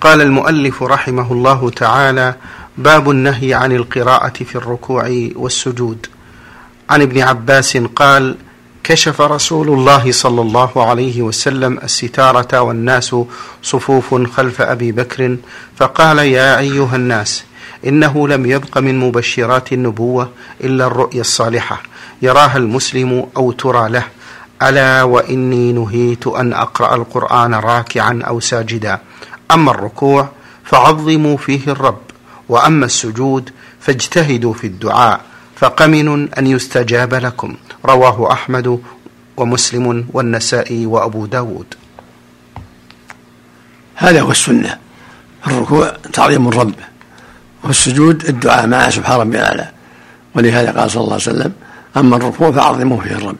قال 0.00 0.20
المؤلف 0.20 0.82
رحمه 0.82 1.32
الله 1.32 1.70
تعالى 1.70 2.34
باب 2.78 3.10
النهي 3.10 3.54
عن 3.54 3.72
القراءة 3.72 4.44
في 4.44 4.56
الركوع 4.56 5.28
والسجود. 5.36 6.06
عن 6.90 7.02
ابن 7.02 7.20
عباس 7.20 7.76
قال 7.76 8.36
كشف 8.88 9.20
رسول 9.20 9.68
الله 9.68 10.12
صلى 10.12 10.40
الله 10.40 10.88
عليه 10.88 11.22
وسلم 11.22 11.78
الستارة 11.78 12.60
والناس 12.60 13.16
صفوف 13.62 14.14
خلف 14.14 14.62
أبي 14.62 14.92
بكر 14.92 15.36
فقال 15.76 16.18
يا 16.18 16.58
أيها 16.58 16.96
الناس 16.96 17.44
إنه 17.86 18.28
لم 18.28 18.46
يبق 18.46 18.78
من 18.78 18.98
مبشرات 18.98 19.72
النبوة 19.72 20.30
إلا 20.64 20.86
الرؤيا 20.86 21.20
الصالحة 21.20 21.82
يراها 22.22 22.56
المسلم 22.56 23.26
أو 23.36 23.52
ترى 23.52 23.88
له 23.88 24.04
ألا 24.62 25.02
وإني 25.02 25.72
نهيت 25.72 26.26
أن 26.26 26.52
أقرأ 26.52 26.94
القرآن 26.94 27.54
راكعا 27.54 28.20
أو 28.26 28.40
ساجدا. 28.40 29.00
أما 29.50 29.70
الركوع 29.70 30.28
فعظموا 30.64 31.36
فيه 31.36 31.60
الرب 31.68 32.00
وأما 32.48 32.86
السجود 32.86 33.50
فاجتهدوا 33.80 34.54
في 34.54 34.66
الدعاء. 34.66 35.20
فقمن 35.60 36.32
أن 36.34 36.46
يستجاب 36.46 37.14
لكم. 37.14 37.56
رواه 37.84 38.32
أحمد 38.32 38.80
ومسلم 39.36 40.08
والنسائي 40.12 40.86
وأبو 40.86 41.26
داود. 41.26 41.74
هذا 43.94 44.20
هو 44.20 44.30
السنة. 44.30 44.78
الركوع 45.46 45.96
تعظيم 46.12 46.48
الرب. 46.48 46.74
والسجود 47.64 48.24
الدعاء 48.24 48.66
مع 48.66 48.90
سبحان 48.90 49.20
ربي 49.20 49.38
الأعلى. 49.38 49.70
ولهذا 50.34 50.80
قال 50.80 50.90
صلى 50.90 51.00
الله 51.00 51.12
عليه 51.12 51.22
وسلم 51.22 51.52
أما 51.96 52.16
الركوع 52.16 52.52
فعظموا 52.52 53.00
فيه 53.00 53.12
الرب. 53.12 53.36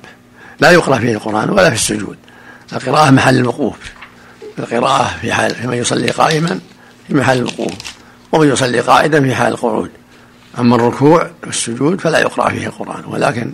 لا 0.60 0.70
يقرأ 0.70 0.98
فيه 0.98 1.12
القرآن 1.12 1.50
ولا 1.50 1.68
في 1.68 1.75
السجود. 1.75 2.16
القراءة 2.72 3.10
محل 3.10 3.37
الوقوف. 3.37 3.76
القراءة 4.58 5.18
في 5.20 5.32
حال 5.32 5.54
في 5.54 5.66
من 5.66 5.75
يصلي 5.75 6.10
قائما 6.10 6.60
في 7.08 7.14
محل 7.14 7.38
الوقوف. 7.38 7.72
ومن 8.32 8.48
يصلي 8.48 8.80
قائدا 8.80 9.20
في 9.20 9.34
حال 9.34 9.52
القعود. 9.52 9.90
أما 10.59 10.76
الركوع 10.76 11.31
والسجود 11.47 12.00
فلا 12.00 12.19
يقرأ 12.19 12.49
فيه 12.50 12.67
القرآن 12.67 13.05
ولكن 13.05 13.52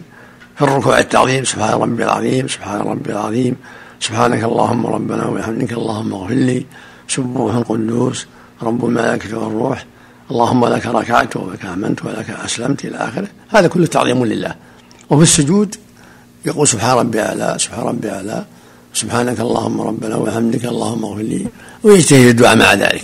في 0.56 0.62
الركوع 0.62 0.98
التعظيم 0.98 1.44
سبحان 1.44 1.80
ربي 1.80 2.04
العظيم 2.04 2.48
سبحان 2.48 2.80
ربي 2.80 3.12
العظيم 3.12 3.56
سبحانك 4.00 4.44
اللهم 4.44 4.86
ربنا 4.86 5.26
وبحمدك 5.26 5.72
اللهم 5.72 6.14
اغفر 6.14 6.34
لي 6.34 6.66
سبوح 7.08 7.56
قدوس 7.56 8.26
رب 8.62 8.84
الملائكة 8.84 9.38
والروح 9.38 9.84
اللهم 10.30 10.66
لك 10.66 10.86
ركعت 10.86 11.36
وبك 11.36 11.64
آمنت 11.64 12.04
ولك 12.04 12.30
أسلمت 12.30 12.84
إلى 12.84 12.96
آخره. 12.96 13.28
هذا 13.48 13.68
كله 13.68 13.86
تعظيم 13.86 14.24
لله. 14.24 14.54
وفي 15.10 15.22
السجود 15.22 15.76
يقول 16.46 16.68
سبحان 16.68 16.96
ربي 16.98 17.22
أعلى 17.22 17.56
سبحان 17.58 17.84
ربي 17.86 18.10
أعلى 18.10 18.44
سبحانك 18.94 19.40
اللهم 19.40 19.80
ربنا 19.80 20.16
وبحمدك 20.16 20.64
اللهم 20.64 21.04
اغفر 21.04 21.22
لي 21.22 21.46
ويجتهد 21.82 22.26
الدعاء 22.26 22.56
مع 22.56 22.74
ذلك. 22.74 23.02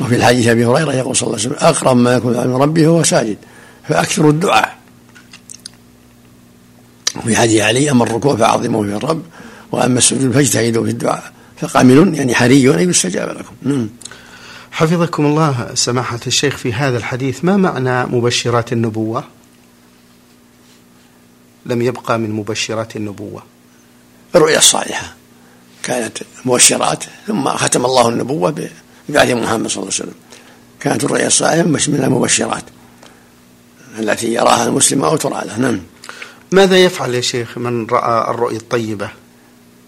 وفي 0.00 0.16
الحديث 0.16 0.48
أبي 0.48 0.66
هريرة 0.66 0.92
يقول 0.92 1.16
صلى 1.16 1.26
الله 1.26 1.38
عليه 1.38 1.48
وسلم 1.48 1.68
أقرب 1.68 1.96
ما 1.96 2.14
يكون 2.14 2.32
من 2.32 2.56
ربه 2.56 2.86
هو 2.86 3.02
ساجد 3.02 3.36
فاكثروا 3.88 4.30
الدعاء. 4.30 4.76
وفي 7.16 7.36
حديث 7.36 7.62
علي 7.62 7.90
أما 7.90 8.04
الركوع 8.04 8.36
فعظموا 8.36 8.84
في 8.84 8.94
الرب 8.96 9.22
وأما 9.72 9.98
السجود 9.98 10.32
فاجتهدوا 10.32 10.84
في 10.84 10.90
الدعاء. 10.90 11.32
فقامل 11.56 12.14
يعني 12.14 12.34
حري 12.34 12.82
ان 12.82 12.90
يستجاب 12.90 13.28
لكم. 13.28 13.54
نعم. 13.62 13.88
حفظكم 14.70 15.26
الله 15.26 15.70
سماحة 15.74 16.20
الشيخ 16.26 16.56
في 16.56 16.72
هذا 16.72 16.96
الحديث 16.96 17.44
ما 17.44 17.56
معنى 17.56 18.06
مبشرات 18.06 18.72
النبوة؟ 18.72 19.24
لم 21.66 21.82
يبقى 21.82 22.18
من 22.18 22.30
مبشرات 22.30 22.96
النبوة. 22.96 23.42
الرؤيا 24.34 24.58
الصالحة 24.58 25.14
كانت 25.82 26.18
مبشرات 26.44 27.04
ثم 27.26 27.48
ختم 27.48 27.84
الله 27.84 28.08
النبوة 28.08 28.50
ببعث 29.08 29.30
محمد 29.30 29.68
صلى 29.68 29.82
الله 29.82 29.92
عليه 29.94 30.02
وسلم. 30.02 30.14
كانت 30.80 31.04
الرؤيا 31.04 31.26
الصالحة 31.26 31.62
من 31.62 32.04
المبشرات 32.04 32.64
التي 33.98 34.34
يراها 34.34 34.66
المسلم 34.66 35.04
أو 35.04 35.16
ترى 35.16 35.42
له. 35.44 35.58
نعم. 35.58 35.80
ماذا 36.52 36.76
يفعل 36.76 37.14
يا 37.14 37.20
شيخ 37.20 37.58
من 37.58 37.86
رأى 37.86 38.30
الرؤيا 38.30 38.56
الطيبة؟ 38.56 39.08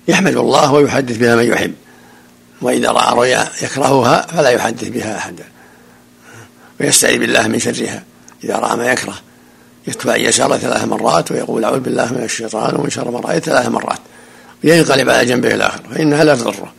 يحمد 0.09 0.37
الله 0.37 0.73
ويحدث 0.73 1.17
بها 1.17 1.37
من 1.37 1.45
يحب. 1.45 1.75
وإذا 2.63 2.91
رأى 2.91 3.15
رؤيا 3.15 3.49
يكرهها 3.63 4.27
فلا 4.27 4.51
يحدث 4.51 4.89
بها 4.89 5.19
أحدا 5.19 5.45
ويستعيذ 6.81 7.19
بالله 7.19 7.49
من 7.49 7.59
شرها. 7.59 8.05
إذا 8.45 8.57
رأى 8.57 8.77
ما 8.77 8.93
يكره 8.93 9.15
يتبع 9.87 10.17
يساره 10.17 10.57
ثلاث 10.57 10.85
مرات 10.85 11.33
ويقول 11.33 11.65
أعوذ 11.65 11.81
بالله 11.81 12.13
من 12.13 12.25
الشيطان 12.25 12.77
ومن 12.77 12.91
شر 12.91 13.11
ما 13.11 13.21
رأيت 13.21 13.45
ثلاث 13.45 13.69
مرات. 13.69 13.99
وينقلب 14.65 15.11
على 15.11 15.27
جنبه 15.27 15.55
الآخر. 15.55 15.81
فإنها 15.91 16.25
لا 16.25 16.35
تضره. 16.35 16.73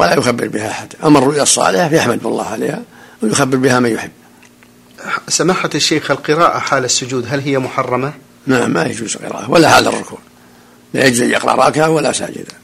ولا 0.00 0.14
يخبر 0.14 0.48
بها 0.48 0.70
أحد. 0.70 0.92
أما 1.04 1.18
الرؤيا 1.18 1.42
الصالحة 1.42 1.88
فيحمد 1.88 2.26
الله 2.26 2.46
عليها 2.46 2.82
ويخبر 3.22 3.56
بها 3.56 3.80
من 3.80 3.90
يحب. 3.90 4.10
سماحة 5.28 5.70
الشيخ 5.74 6.10
القراءة 6.10 6.58
حال 6.58 6.84
السجود 6.84 7.26
هل 7.28 7.40
هي 7.40 7.58
محرمة؟ 7.58 8.12
نعم 8.46 8.70
ما 8.70 8.84
يجوز 8.84 9.16
القراءة 9.16 9.50
ولا 9.50 9.68
حال 9.68 9.88
الركوع. 9.88 10.18
لا 10.94 11.06
يجوز 11.06 11.20
أن 11.20 11.30
يقرأ 11.30 11.54
راكعا 11.54 11.86
ولا 11.86 12.12
ساجدا. 12.12 12.54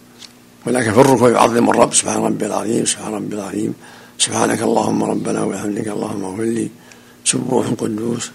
ولكن 0.66 0.93
في 0.93 1.00
الركوع 1.00 1.31
يعظم 1.31 1.71
الرب 1.71 1.95
سبحان 1.95 2.23
ربي 2.23 2.47
العظيم 2.47 2.85
سبحان 2.85 3.14
ربي 3.14 3.37
العظيم. 3.37 3.75
سبحانك 4.19 4.62
اللهم 4.62 5.05
ربنا 5.05 5.43
وبحمدك 5.43 5.88
اللهم 5.88 6.25
اغفر 6.25 6.43
لي. 6.43 6.71
سبوح 7.25 7.66
قدوس 7.66 8.31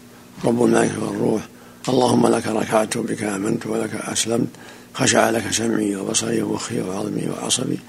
رب 0.45 0.63
الملائكة 0.63 1.03
والروح 1.03 1.41
اللهم 1.89 2.27
لك 2.27 2.47
ركعت 2.47 2.97
بك 2.97 3.23
آمنت 3.23 3.67
ولك 3.67 3.95
أسلمت. 3.95 4.47
خشع 4.93 5.29
لك 5.29 5.51
سمعي 5.51 5.95
وبصري 5.95 6.41
ومخي 6.41 6.81
وعظمي 6.81 7.29
وعصبي. 7.29 7.79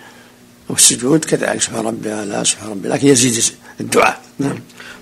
والسجود 0.72 1.24
كذلك 1.24 1.62
سبحان 1.62 1.86
ربي 1.86 2.08
لا 2.08 2.44
سبحان 2.44 2.70
ربي. 2.70 2.88
لكن 2.88 3.08
يزيد 3.08 3.44
الدعاء. 3.80 4.20
نعم. 4.38 4.58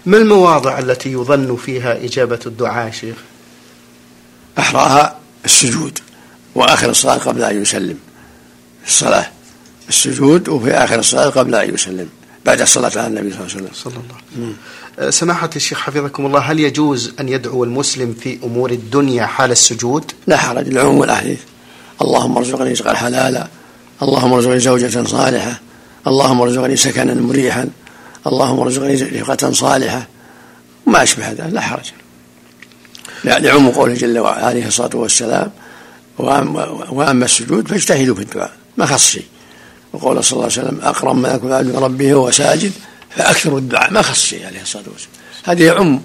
ما 0.06 0.16
المواضع 0.16 0.78
التي 0.78 1.12
يظن 1.12 1.56
فيها 1.56 2.04
إجابة 2.04 2.38
الدعاء 2.46 2.90
شيخ؟ 2.90 3.16
أحرأها 4.58 5.18
السجود 5.44 5.98
وآخر 6.54 6.90
الصلاة 6.90 7.18
قبل 7.18 7.42
أن 7.44 7.62
يسلم. 7.62 7.98
الصلاة 8.86 9.26
السجود 9.88 10.48
وفي 10.48 10.70
آخر 10.70 10.98
الصلاة 10.98 11.28
قبل 11.28 11.54
أن 11.54 11.74
يسلم. 11.74 12.08
بعد 12.46 12.60
الصلاة 12.60 12.92
على 12.96 13.06
النبي 13.06 13.30
صلى 13.30 13.40
الله 13.40 13.52
عليه 13.52 13.62
وسلم. 13.62 13.68
صلى 13.74 13.92
الله 13.92 14.14
عليه 14.36 14.52
أه، 14.98 15.10
سماحة 15.10 15.50
الشيخ 15.56 15.80
حفظكم 15.80 16.26
الله 16.26 16.40
هل 16.40 16.60
يجوز 16.60 17.12
أن 17.20 17.28
يدعو 17.28 17.64
المسلم 17.64 18.14
في 18.20 18.38
أمور 18.44 18.70
الدنيا 18.70 19.26
حال 19.26 19.50
السجود؟ 19.50 20.12
لا 20.26 20.36
حرج. 20.36 20.68
العموم 20.68 20.98
والأحاديث. 20.98 21.40
اللهم 22.02 22.36
ارزقني 22.36 22.70
رزقا 22.70 22.94
حلالا 22.94 23.48
اللهم 24.02 24.32
ارزقني 24.32 24.58
زوجة 24.58 25.04
صالحة. 25.04 25.60
اللهم 26.06 26.40
ارزقني 26.40 26.76
سكنا 26.76 27.14
مريحا. 27.14 27.68
اللهم 28.26 28.60
ارزقني 28.60 28.94
رفقة 28.94 29.52
صالحة. 29.52 30.06
وما 30.86 31.02
أشبه 31.02 31.30
هذا 31.30 31.50
لا 31.52 31.60
حرج. 31.60 31.90
لعموم 33.24 33.70
قوله 33.70 33.94
جل 33.94 34.18
وعلا 34.18 34.46
عليه 34.46 34.66
الصلاة 34.66 34.96
والسلام 34.96 35.50
وأما 36.18 37.24
السجود 37.24 37.68
فاجتهدوا 37.68 38.14
في 38.14 38.22
الدعاء 38.22 38.52
ما 38.76 38.86
خص 38.86 39.06
شيء. 39.06 39.24
وقول 39.92 40.24
صلى 40.24 40.32
الله 40.32 40.50
عليه 40.52 40.68
وسلم 40.68 40.80
أقرب 40.82 41.16
ما 41.16 41.34
يكون 41.34 41.50
من 41.50 41.76
ربه 41.76 42.14
وهو 42.14 42.30
ساجد 42.30 42.72
فأكثر 43.16 43.56
الدعاء 43.56 43.92
ما 43.92 44.02
خص 44.02 44.22
شيء 44.22 44.46
عليه 44.46 44.62
الصلاة 44.62 44.84
والسلام. 44.92 45.14
هذه 45.44 45.62
يعم 45.62 46.00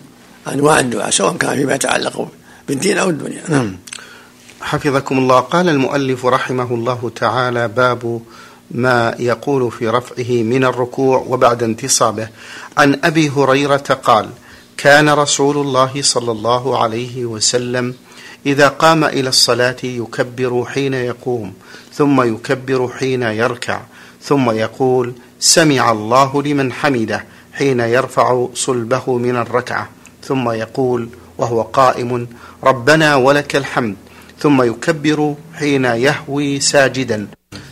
أنواع 0.48 0.80
الدعاء 0.80 1.10
سواء 1.10 1.38
كان 1.38 1.56
فيما 1.56 1.76
يتعلق 1.76 2.28
بالدين 2.68 2.98
أو 2.98 3.10
الدنيا. 3.10 3.42
نعم. 3.50 3.78
حفظكم 4.66 5.18
الله. 5.18 5.40
قال 5.40 5.70
المؤلف 5.70 6.26
رحمه 6.26 6.74
الله 6.74 7.12
تعالى 7.16 7.68
باب 7.68 8.22
ما 8.72 9.16
يقول 9.20 9.72
في 9.72 9.88
رفعه 9.88 10.44
من 10.44 10.64
الركوع 10.64 11.26
وبعد 11.28 11.64
انتصابه. 11.64 12.28
عن 12.78 13.00
أبي 13.04 13.30
هريرة 13.30 14.00
قال 14.04 14.30
كان 14.78 15.10
رسول 15.10 15.58
الله 15.58 16.02
صلى 16.02 16.32
الله 16.32 16.84
عليه 16.84 17.26
وسلم 17.26 17.96
إذا 18.46 18.68
قام 18.68 19.04
إلى 19.04 19.30
الصلاة 19.30 19.76
يكبر 19.84 20.66
حين 20.66 20.94
يقوم 20.94 21.54
ثم 21.94 22.22
يكبر 22.22 22.92
حين 23.00 23.22
يركع 23.22 23.82
ثم 24.22 24.52
يقول 24.52 25.14
سمع 25.40 25.92
الله 25.92 26.44
لمن 26.44 26.74
حمده 26.74 27.26
حين 27.54 27.80
يرفع 27.80 28.48
صلبه 28.54 29.18
من 29.18 29.36
الركعة 29.36 29.90
ثم 30.24 30.50
يقول 30.50 31.10
وهو 31.38 31.62
قائم 31.62 32.28
ربنا 32.64 33.16
ولك 33.16 33.56
الحمد. 33.56 33.96
ثم 34.40 34.62
يكبر 34.62 35.36
حين 35.54 35.86
يهوي 35.86 36.60
ساجدا. 36.60 37.28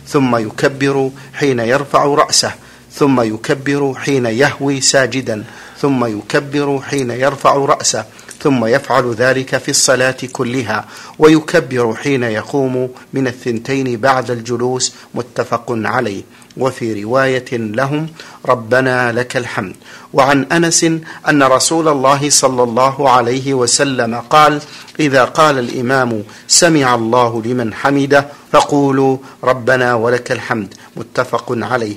ثم 0.06 0.36
يكبر 0.36 1.10
حين 1.34 1.58
يرفع 1.58 2.04
رأسه. 2.04 2.52
ثم 2.92 3.20
يكبر 3.20 3.94
حين 3.94 4.26
يهوي 4.26 4.80
ساجدا. 4.80 5.44
ثم 5.78 6.04
يكبر 6.04 6.80
حين 6.80 7.10
يرفع 7.10 7.54
رأسه. 7.54 8.04
ثم 8.42 8.64
يفعل 8.64 9.14
ذلك 9.14 9.58
في 9.58 9.68
الصلاة 9.68 10.16
كلها. 10.32 10.84
ويكبر 11.18 11.94
حين 11.94 12.22
يقوم 12.22 12.90
من 13.12 13.26
الثنتين 13.26 13.96
بعد 13.96 14.30
الجلوس 14.30 14.94
متفق 15.14 15.66
عليه. 15.68 16.22
وفي 16.56 17.02
رواية 17.02 17.44
لهم 17.52 18.06
ربنا 18.46 19.12
لك 19.12 19.36
الحمد. 19.36 19.76
وعن 20.12 20.44
أنس 20.52 20.84
أن 21.28 21.42
رسول 21.42 21.88
الله 21.88 22.30
صلى 22.30 22.62
الله 22.62 23.10
عليه 23.10 23.54
وسلم 23.54 24.14
قال 24.14 24.60
إذا 25.00 25.24
قال 25.24 25.58
الإمام 25.58 26.22
سمع 26.48 26.94
الله 26.94 27.42
لمن 27.42 27.74
حمده 27.74 28.26
فقولوا 28.52 29.16
ربنا 29.44 29.94
ولك 29.94 30.32
الحمد 30.32 30.74
متفق 30.96 31.46
عليه. 31.48 31.96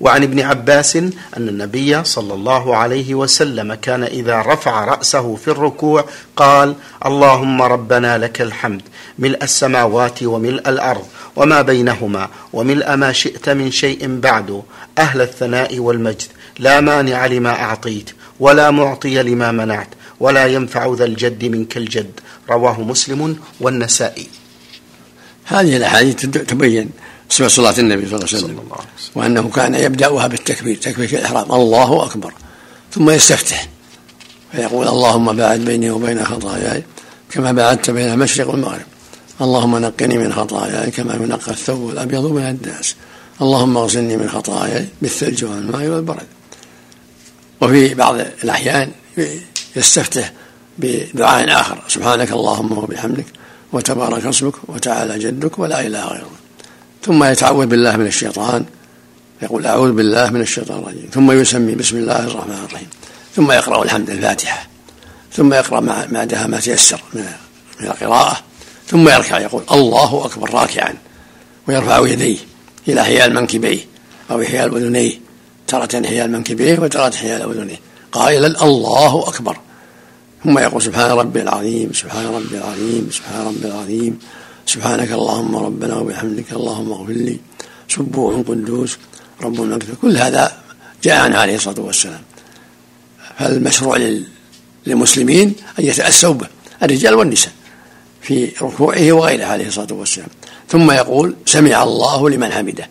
وعن 0.00 0.22
ابن 0.22 0.40
عباس 0.40 0.96
أن 0.96 1.12
النبي 1.36 2.04
صلى 2.04 2.34
الله 2.34 2.76
عليه 2.76 3.14
وسلم 3.14 3.74
كان 3.74 4.02
إذا 4.04 4.42
رفع 4.42 4.84
رأسه 4.84 5.36
في 5.36 5.48
الركوع 5.48 6.04
قال 6.36 6.74
اللهم 7.06 7.62
ربنا 7.62 8.18
لك 8.18 8.40
الحمد 8.40 8.82
ملء 9.18 9.44
السماوات 9.44 10.22
وملء 10.22 10.68
الأرض 10.68 11.06
وما 11.36 11.62
بينهما 11.62 12.28
وملء 12.52 12.96
ما 12.96 13.12
شئت 13.12 13.48
من 13.48 13.70
شيء 13.70 14.20
بعد 14.20 14.62
أهل 14.98 15.20
الثناء 15.20 15.78
والمجد 15.78 16.28
لا 16.58 16.80
مانع 16.80 17.26
لما 17.26 17.50
أعطيت 17.50 18.10
ولا 18.40 18.70
معطي 18.70 19.22
لما 19.22 19.52
منعت 19.52 19.88
ولا 20.20 20.46
ينفع 20.46 20.94
ذا 20.94 21.04
الجد 21.04 21.44
منك 21.44 21.76
الجد 21.76 22.20
رواه 22.50 22.80
مسلم 22.80 23.36
والنسائي. 23.60 24.28
هذه 25.44 25.76
الأحاديث 25.76 26.26
تبين 26.26 26.90
صفة 27.32 27.48
صلاة 27.48 27.78
النبي 27.78 28.06
صلى 28.06 28.16
الله 28.16 28.28
عليه 28.28 28.44
وسلم. 28.44 28.60
وأنه 29.14 29.50
كان 29.50 29.74
يبدأها 29.74 30.26
بالتكبير 30.26 30.76
تكبير 30.76 31.08
الإحرام. 31.18 31.52
الله 31.52 32.04
أكبر. 32.04 32.32
ثم 32.94 33.10
يستفتح. 33.10 33.68
فيقول 34.52 34.88
اللهم 34.88 35.36
باعد 35.36 35.60
بيني 35.60 35.90
وبين 35.90 36.24
خطاياي 36.24 36.82
كما 37.30 37.52
باعدت 37.52 37.90
بين 37.90 38.12
المشرق 38.12 38.50
والمغرب. 38.50 38.86
اللهم 39.40 39.76
نقني 39.76 40.18
من 40.18 40.32
خطاياي 40.32 40.90
كما 40.90 41.14
ينقى 41.14 41.50
الثوب 41.50 41.90
الأبيض 41.90 42.24
من 42.24 42.42
الدنس. 42.42 42.96
اللهم 43.42 43.76
أغسلني 43.76 44.16
من 44.16 44.28
خطاياي 44.30 44.86
بالثلج 45.02 45.44
والماء 45.44 45.88
والبرد. 45.88 46.26
وفي 47.60 47.94
بعض 47.94 48.16
الأحيان 48.44 48.90
يستفتح 49.76 50.32
بدعاء 50.78 51.60
آخر. 51.60 51.82
سبحانك 51.88 52.32
اللهم 52.32 52.78
وبحمدك 52.78 53.26
وتبارك 53.72 54.26
اسمك 54.26 54.54
وتعالى 54.68 55.18
جدك 55.18 55.58
ولا 55.58 55.80
إله 55.86 56.04
غيرك. 56.04 56.41
ثم 57.02 57.24
يتعوذ 57.24 57.66
بالله 57.66 57.96
من 57.96 58.06
الشيطان 58.06 58.64
يقول 59.42 59.66
أعوذ 59.66 59.92
بالله 59.92 60.30
من 60.30 60.40
الشيطان 60.40 60.78
الرجيم 60.78 61.08
ثم 61.12 61.32
يسمي 61.32 61.74
بسم 61.74 61.96
الله 61.96 62.26
الرحمن 62.26 62.64
الرحيم 62.68 62.88
ثم 63.36 63.52
يقرأ 63.52 63.84
الحمد 63.84 64.10
الفاتحة 64.10 64.66
ثم 65.32 65.52
يقرأ 65.52 66.06
بعدها 66.10 66.46
ما 66.46 66.60
تيسر 66.60 67.00
من 67.14 67.24
القراءة 67.80 68.36
ثم 68.86 69.08
يركع 69.08 69.38
يقول 69.38 69.62
الله 69.72 70.26
أكبر 70.26 70.54
راكعا 70.54 70.94
ويرفع 71.68 72.06
يديه 72.06 72.38
إلى 72.88 73.04
حيال 73.04 73.34
منكبيه 73.34 73.80
أو 74.30 74.42
حيال 74.42 74.76
أذنيه 74.76 75.20
تارة 75.66 76.06
حيال 76.06 76.32
منكبيه 76.32 76.78
وتارة 76.78 77.16
حيال 77.16 77.42
أذنيه 77.42 77.80
قائلا 78.12 78.64
الله 78.64 79.28
أكبر. 79.28 79.56
ثم 80.44 80.58
يقول 80.58 80.82
سبحان 80.82 81.10
ربي 81.10 81.42
العظيم 81.42 81.92
سبحان 81.92 82.26
ربي 82.26 82.58
العظيم 82.58 83.08
سبحان 83.12 83.46
ربي 83.46 83.66
العظيم 83.66 84.18
سبحانك 84.72 85.12
اللهم 85.12 85.56
ربنا 85.56 85.96
وبحمدك 85.96 86.52
اللهم 86.52 86.92
اغفر 86.92 87.12
لي. 87.12 87.38
سبوح 87.88 88.34
قدوس 88.48 88.98
رب 89.42 89.62
المغفرة 89.62 89.94
كل 90.02 90.16
هذا 90.16 90.52
جاء 91.02 91.16
عنه 91.24 91.38
عليه 91.38 91.54
الصلاة 91.54 91.80
والسلام. 91.80 92.20
فالمشروع 93.38 93.96
للمسلمين 94.86 95.54
أن 95.78 95.84
يتأسوا 95.84 96.34
به 96.34 96.46
الرجال 96.82 97.14
والنساء 97.14 97.52
في 98.22 98.52
ركوعه 98.62 99.12
وغيره 99.12 99.44
عليه 99.44 99.66
الصلاة 99.66 99.92
والسلام. 99.92 100.28
ثم 100.68 100.90
يقول 100.90 101.36
سمع 101.46 101.82
الله 101.82 102.30
لمن 102.30 102.52
حمده. 102.52 102.88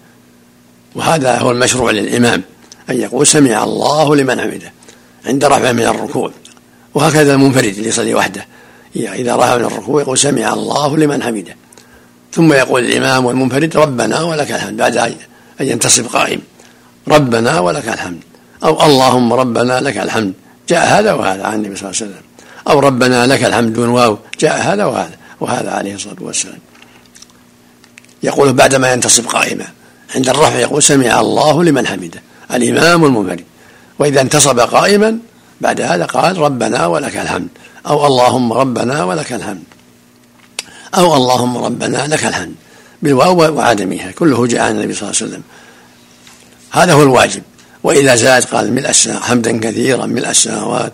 وهذا 0.96 1.38
هو 1.38 1.52
المشروع 1.52 1.92
للإمام 1.92 2.44
أن 2.90 3.02
يقول 3.02 3.28
سمع 3.28 3.64
الله 3.64 4.16
لمن 4.16 4.42
حمده 4.42 4.74
عند 5.26 5.46
رفع 5.46 5.72
من 5.72 5.84
الركوع. 5.84 6.32
وهكذا 6.94 7.34
المنفرد 7.34 7.76
اللي 7.78 7.90
يصلي 7.90 8.14
وحده. 8.14 8.46
إذا 8.96 9.36
رفع 9.36 9.58
من 9.58 9.66
الركوع 9.66 10.02
يقول 10.02 10.18
سمع 10.18 10.54
الله 10.54 10.98
لمن 10.98 11.24
حمده. 11.24 11.56
ثم 12.34 12.54
يقول 12.54 12.86
الإمام 12.86 13.26
والمنفرد 13.26 13.78
ربنا 13.78 14.22
ولك 14.22 14.52
الحمد 14.52 14.78
بعد 14.78 14.98
أن 14.98 15.16
ينتصب 15.60 16.06
قائم. 16.06 16.42
ربنا 17.08 17.60
ولك 17.60 17.88
الحمد. 17.88 18.20
أو 18.64 18.86
اللهم 18.86 19.34
ربنا 19.34 19.82
لك 19.82 19.98
الحمد. 19.98 20.34
جاء 20.70 21.00
هذا 21.00 21.14
وهذا 21.14 21.44
عن 21.44 21.54
النبي 21.54 21.76
صلى 21.76 21.90
الله 21.90 22.02
عليه 22.02 22.12
وسلم. 22.12 22.24
أو 22.70 22.80
ربنا 22.80 23.28
لك 23.28 23.44
الحمد 23.44 23.74
دون 23.74 23.90
واو. 23.90 24.18
جاء 24.40 24.62
هذا 24.62 24.86
وهذا. 24.86 25.16
وهذا 25.40 25.72
عليه 25.72 25.96
الصلاة 25.96 26.16
والسلام. 26.20 26.60
يقول 28.24 28.54
بعدما 28.54 28.94
ينتصب 28.94 29.26
قائما. 29.26 29.68
عند 30.16 30.30
الرفع 30.30 30.60
يقول 30.60 30.84
سمع 30.84 31.22
الله 31.22 31.64
لمن 31.64 31.88
حمده. 31.88 32.22
الإمام 32.54 33.04
والمنفرد. 33.04 33.44
وإذا 34.00 34.22
انتصب 34.22 34.60
قائما 34.60 35.18
بعد 35.62 35.82
هذا 35.82 36.06
قال 36.06 36.38
ربنا 36.38 36.86
ولك 36.86 37.18
الحمد. 37.18 37.48
أو 37.88 38.08
اللهم 38.08 38.54
ربنا 38.54 39.04
ولك 39.04 39.34
الحمد. 39.34 39.64
أو 40.96 41.16
اللهم 41.16 41.58
ربنا 41.58 42.08
لك 42.08 42.26
الحمد 42.26 42.56
بالواو 43.02 43.56
وعدمها. 43.56 44.12
كله 44.12 44.48
جاء 44.48 44.62
عن 44.62 44.72
النبي 44.72 44.94
صلى 44.94 45.10
الله 45.10 45.22
عليه 45.22 45.32
وسلم. 45.32 45.44
هذا 46.72 46.94
هو 46.94 47.04
الواجب. 47.04 47.44
وإذا 47.84 48.16
زاد 48.16 48.44
قال 48.44 48.74
ملء 48.74 48.92
حمدا 49.22 49.60
كثيرا 49.60 50.06
ملء 50.06 50.30
السماوات 50.30 50.94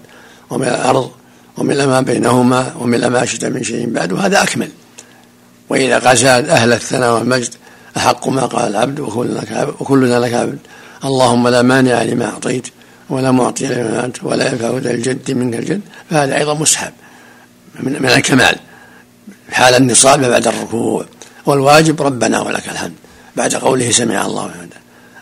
وملء 0.50 0.70
الأرض 0.70 1.12
وملء 1.58 1.86
ما 1.86 2.02
بينهما 2.02 2.74
وملء 2.80 3.10
ما 3.10 3.26
شئت 3.26 3.46
من 3.46 3.64
شيء 3.64 3.90
بعد 3.90 4.14
هذا 4.14 4.44
أكمل. 4.44 4.70
وإذا 5.70 6.00
قال 6.00 6.18
زاد 6.18 6.50
أهل 6.50 6.74
الثناء 6.74 7.14
والمجد 7.14 7.54
أحق 7.98 8.28
ما 8.28 8.46
قال 8.46 8.70
العبد 8.70 9.00
وكلنا 9.00 9.40
لك 9.40 9.52
عبد, 9.52 9.74
وكلنا 9.80 10.20
لك 10.20 10.34
عبد. 10.34 10.60
اللهم 11.06 11.48
لا 11.48 11.62
مانع 11.62 12.04
لما 12.04 12.26
أعطيت 12.26 12.68
ولا 13.10 13.32
معطي 13.32 13.66
لما 13.68 14.06
أنت 14.06 14.24
ولا 14.24 14.52
ينفع 14.52 14.78
ذا 14.78 14.92
الجد 14.92 15.32
منك 15.32 15.56
الجد. 15.56 15.82
فهذا 16.10 16.38
أيضا 16.38 16.54
مسحب 16.54 16.94
من 17.80 18.06
الكمال. 18.06 18.56
حال 19.52 19.76
النصاب 19.76 20.20
بعد 20.20 20.48
الركوع 20.48 21.06
والواجب 21.46 22.02
ربنا 22.02 22.42
ولك 22.42 22.70
الحمد. 22.70 22.94
بعد 23.36 23.56
قوله 23.56 23.92
سمع 23.92 24.26
الله 24.26 24.46
وحمده 24.46 24.78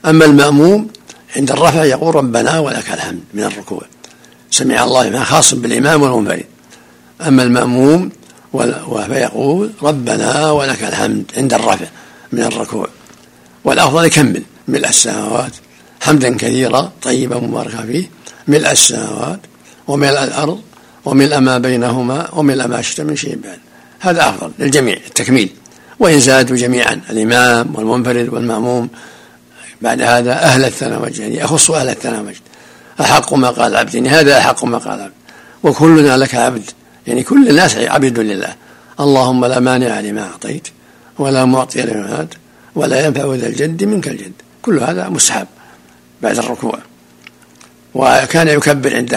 أما 0.05 0.25
المأموم 0.25 0.88
عند 1.35 1.51
الرفع 1.51 1.83
يقول 1.83 2.15
ربنا 2.15 2.59
ولك 2.59 2.91
الحمد 2.91 3.23
من 3.33 3.43
الركوع. 3.43 3.81
سمع 4.51 4.83
الله 4.83 5.09
ما 5.09 5.23
خاص 5.23 5.53
بالإمام 5.53 6.01
والمنفرد 6.01 6.45
أما 7.27 7.43
المأموم 7.43 8.09
فيقول 9.07 9.71
ربنا 9.81 10.51
ولك 10.51 10.83
الحمد 10.83 11.31
عند 11.38 11.53
الرفع 11.53 11.85
من 12.31 12.43
الركوع. 12.43 12.88
والأفضل 13.63 14.05
يكمل 14.05 14.43
ملء 14.67 14.89
السماوات. 14.89 15.51
حمدا 16.01 16.38
كثيرا 16.38 16.91
طيبا 17.01 17.39
مباركا 17.39 17.81
فيه. 17.81 18.09
ملء 18.47 18.71
السماوات 18.71 19.39
وملء 19.88 20.23
الأرض 20.23 20.61
وملء 21.05 21.39
ما 21.39 21.57
بينهما 21.57 22.33
وملء 22.33 22.67
ما 22.67 22.81
شئت 22.81 23.01
من 23.01 23.15
شيء 23.15 23.39
بعد. 23.43 23.59
هذا 23.99 24.29
أفضل 24.29 24.51
للجميع 24.60 24.97
التكميل. 25.08 25.49
وإن 25.99 26.19
زادوا 26.19 26.58
جميعا 26.58 27.01
الإمام 27.10 27.75
والمنفرد 27.75 28.29
والمأموم. 28.34 28.89
بعد 29.81 30.01
هذا 30.01 30.31
أهل 30.31 30.65
الثناء 30.65 30.99
والمجد 30.99 31.19
يعني 31.19 31.38
يخص 31.38 31.71
أهل 31.71 31.89
الثناء 31.89 32.17
والمجد 32.17 32.39
أحق 33.01 33.34
ما 33.34 33.49
قال 33.49 33.71
العبد 33.71 33.95
يعني 33.95 34.10
هذا 34.10 34.38
أحق 34.38 34.65
ما 34.65 34.77
قال 34.77 34.93
العبد 34.93 35.13
وكلنا 35.63 36.17
لك 36.17 36.36
عبد 36.36 36.69
يعني 37.08 37.23
كل 37.23 37.49
الناس 37.49 37.77
عبد 37.77 38.19
لله. 38.19 38.55
اللهم 38.99 39.45
لا 39.45 39.60
مانع 39.60 39.99
لما 39.99 40.23
أعطيت 40.23 40.67
ولا 41.19 41.45
معطي 41.45 41.81
لما 41.81 42.27
ولا 42.75 43.05
ينفع 43.05 43.36
ذا 43.36 43.47
الجد 43.47 43.84
منك 43.84 44.08
الجد. 44.08 44.34
كل 44.62 44.79
هذا 44.79 45.10
مستحب 45.10 45.47
بعد 46.21 46.38
الركوع. 46.38 46.79
وكان 47.93 48.47
يكبر 48.47 48.95
عند 48.95 49.15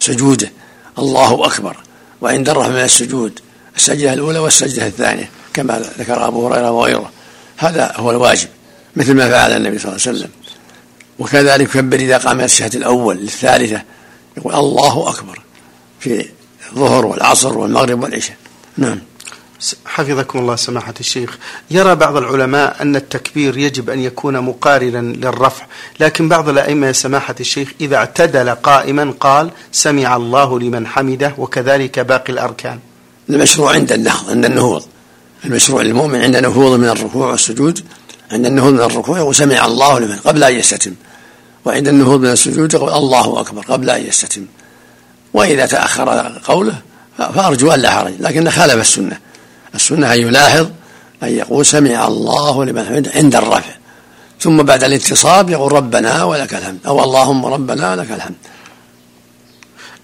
سجوده. 0.00 0.50
الله 0.98 1.46
أكبر. 1.46 1.76
وعند 2.20 2.48
الرفع 2.48 2.68
من 2.68 2.76
السجود 2.76 3.40
السجدة 3.76 4.12
الأولى 4.12 4.38
والسجدة 4.38 4.86
الثانية 4.86 5.30
كما 5.54 5.84
ذكر 5.98 6.26
أبو 6.26 6.48
هريرة 6.48 6.70
وغيره. 6.70 7.10
هذا 7.56 7.92
هو 7.96 8.10
الواجب 8.10 8.48
مثل 8.96 9.14
ما 9.14 9.30
فعل 9.30 9.52
النبي 9.52 9.78
صلى 9.78 9.92
الله 9.92 10.02
عليه 10.06 10.16
وسلم. 10.18 10.30
وكذلك 11.18 11.74
يكبر 11.74 11.96
إذا 11.96 12.18
قام 12.18 12.40
الشهد 12.40 12.74
الأول 12.74 13.16
للثالثة 13.16 13.82
يقول 14.36 14.54
الله 14.54 15.10
أكبر 15.10 15.40
في 16.00 16.28
الظهر 16.72 17.06
والعصر 17.06 17.58
والمغرب 17.58 18.02
والعشاء. 18.02 18.36
نعم. 18.76 18.98
حفظكم 19.86 20.38
الله 20.38 20.56
سماحة 20.56 20.94
الشيخ. 21.00 21.38
يرى 21.70 21.94
بعض 21.94 22.16
العلماء 22.16 22.82
أن 22.82 22.96
التكبير 22.96 23.58
يجب 23.58 23.90
أن 23.90 24.00
يكون 24.00 24.40
مقارنا 24.40 24.98
للرفع 24.98 25.66
لكن 26.00 26.28
بعض 26.28 26.48
الأئمة 26.48 26.92
سماحة 26.92 27.34
الشيخ 27.40 27.72
إذا 27.80 27.96
اعتدل 27.96 28.50
قائما 28.50 29.14
قال 29.20 29.50
سمع 29.72 30.16
الله 30.16 30.60
لمن 30.60 30.86
حمده 30.86 31.34
وكذلك 31.38 31.98
باقي 31.98 32.32
الأركان. 32.32 32.78
المشروع 33.30 33.74
عند 33.74 33.92
النهض 33.92 34.30
عند 34.30 34.44
النهوض. 34.44 34.82
المشروع 35.44 35.82
للمؤمن 35.82 36.20
عند 36.20 36.36
نهوض 36.36 36.78
من 36.78 36.88
الركوع 36.88 37.30
والسجود 37.30 37.80
عند 38.32 38.46
النهوض 38.46 38.72
من 38.72 38.80
الركوع 38.80 39.20
وسمع 39.20 39.66
الله 39.66 39.98
لمن 39.98 40.16
قبل 40.16 40.44
أن 40.44 40.54
يستتم. 40.54 40.94
وعند 41.64 41.88
النهوض 41.88 42.20
من 42.20 42.30
السجود 42.30 42.74
يقول 42.74 42.92
الله 42.92 43.40
أكبر 43.40 43.62
قبل 43.62 43.90
أن 43.90 44.06
يستتم. 44.06 44.46
وإذا 45.34 45.66
تأخر 45.66 46.40
قوله 46.44 46.74
فأرجو 47.18 47.70
أن 47.70 47.80
لا 47.80 47.90
حرج 47.90 48.12
لكن 48.20 48.50
خالف 48.50 48.74
السنة. 48.74 49.18
السنة 49.74 50.14
أن 50.14 50.20
يلاحظ 50.20 50.66
أن 51.22 51.28
يقول 51.28 51.66
سمع 51.66 52.06
الله 52.06 52.64
لمن 52.64 52.86
حمده 52.86 53.10
عند 53.14 53.36
الرفع. 53.36 53.74
ثم 54.40 54.62
بعد 54.62 54.84
الاتصاب 54.84 55.50
يقول 55.50 55.72
ربنا 55.72 56.24
ولك 56.24 56.54
الحمد 56.54 56.78
أو 56.86 57.04
اللهم 57.04 57.46
ربنا 57.46 57.92
ولك 57.92 58.10
الحمد. 58.10 58.34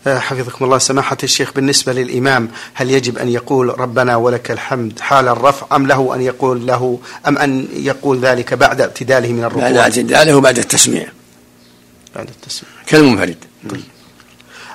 حفظكم 0.07 0.65
الله. 0.65 0.79
سماحة 0.79 1.17
الشيخ 1.23 1.53
بالنسبة 1.53 1.93
للإمام 1.93 2.49
هل 2.75 2.91
يجب 2.91 3.19
أن 3.19 3.29
يقول 3.29 3.81
ربنا 3.81 4.17
ولك 4.17 4.51
الحمد 4.51 5.01
حال 5.01 5.29
الرفع 5.29 5.77
أم 5.77 5.87
له 5.87 6.15
أن 6.15 6.21
يقول 6.21 6.67
له 6.67 6.99
أم 7.29 7.38
أن 7.38 7.69
يقول 7.73 8.21
ذلك 8.21 8.55
بعد 8.55 8.81
اعتداله 8.81 9.33
من 9.33 9.45
الركوع؟ 9.45 9.62
بعد 9.62 9.77
اعتداله 9.77 10.41
بعد 10.41 10.59
التسميع. 10.59 11.09
بعد 12.17 12.29
التسميع. 12.29 12.73
كالمنفرد. 12.87 13.37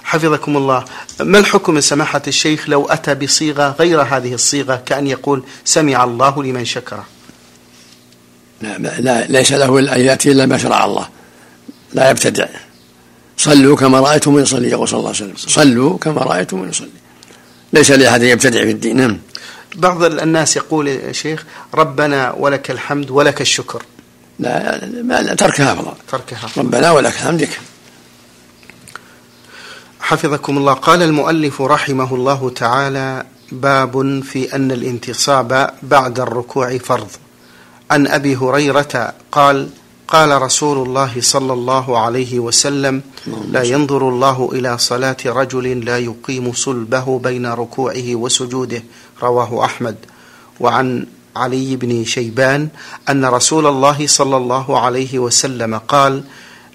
حفظكم 0.03 0.57
الله. 0.57 0.85
ما 1.19 1.39
الحكم 1.39 1.73
من 1.73 1.81
سماحة 1.81 2.21
الشيخ 2.27 2.69
لو 2.69 2.85
أتى 2.85 3.15
بصيغة 3.15 3.75
غير 3.79 4.01
هذه 4.01 4.33
الصيغة 4.33 4.83
كأن 4.85 5.07
يقول 5.07 5.43
سمع 5.65 6.03
الله 6.03 6.43
لمن 6.43 6.65
شكره 6.65 7.05
لا, 8.61 8.77
لا 8.77 9.25
ليس 9.25 9.51
له 9.51 9.79
أن 9.79 10.01
يأتي 10.01 10.31
إلا 10.31 10.45
ما 10.45 10.57
شرع 10.57 10.85
الله. 10.85 11.07
لا 11.93 12.09
يبتدع. 12.09 12.47
صلوا 13.47 13.75
كما 13.75 13.99
رأيتم 13.99 14.39
يصلي 14.39 14.69
يقول 14.69 14.87
صلى 14.87 14.99
الله 14.99 15.09
عليه 15.09 15.19
وسلم. 15.19 15.35
صلوا 15.37 15.97
كما 15.97 16.21
رأيتم 16.21 16.69
يصلي. 16.69 16.89
ليس 17.73 17.91
لأحد 17.91 18.21
يبتدع 18.21 18.63
في 18.63 18.71
الدين. 18.71 18.97
نعم. 18.97 19.17
بعض 19.75 20.03
الناس 20.03 20.57
يقول 20.57 20.87
يا 20.87 21.11
شيخ 21.11 21.45
ربنا 21.73 22.31
ولك 22.31 22.71
الحمد 22.71 23.11
ولك 23.11 23.41
الشكر. 23.41 23.83
لا, 24.39 24.77
لا 25.21 25.35
تركها 25.35 25.73
أفضل 25.73 25.93
تركها 26.11 26.49
ربنا 26.57 26.91
ولك 26.91 27.13
الحمد. 27.13 27.41
يكفي. 27.41 27.59
حفظكم 29.99 30.57
الله. 30.57 30.73
قال 30.73 31.03
المؤلف 31.03 31.61
رحمه 31.61 32.15
الله 32.15 32.49
تعالى 32.49 33.25
باب 33.51 34.23
في 34.23 34.55
أن 34.55 34.71
الانتصاب 34.71 35.73
بعد 35.83 36.19
الركوع 36.19 36.77
فرض. 36.77 37.09
عن 37.91 38.07
أبي 38.07 38.35
هريرة 38.35 39.13
قال 39.31 39.69
قال 40.07 40.41
رسول 40.41 40.87
الله 40.87 41.11
صلى 41.19 41.53
الله 41.53 41.99
عليه 41.99 42.39
وسلم 42.39 43.01
لا 43.51 43.63
ينظر 43.63 44.09
الله 44.09 44.49
إلى 44.53 44.77
صلاة 44.77 45.17
رجل 45.25 45.85
لا 45.85 45.97
يقيم 45.97 46.53
صلبه 46.53 47.19
بين 47.19 47.45
ركوعه 47.45 48.15
وسجوده 48.15 48.83
رواه 49.23 49.65
أحمد. 49.65 49.95
وعن 50.59 51.05
علي 51.35 51.75
بن 51.75 52.05
شيبان 52.05 52.67
أن 53.09 53.25
رسول 53.25 53.67
الله 53.67 54.07
صلى 54.07 54.37
الله 54.37 54.79
عليه 54.79 55.19
وسلم 55.19 55.77
قال 55.77 56.23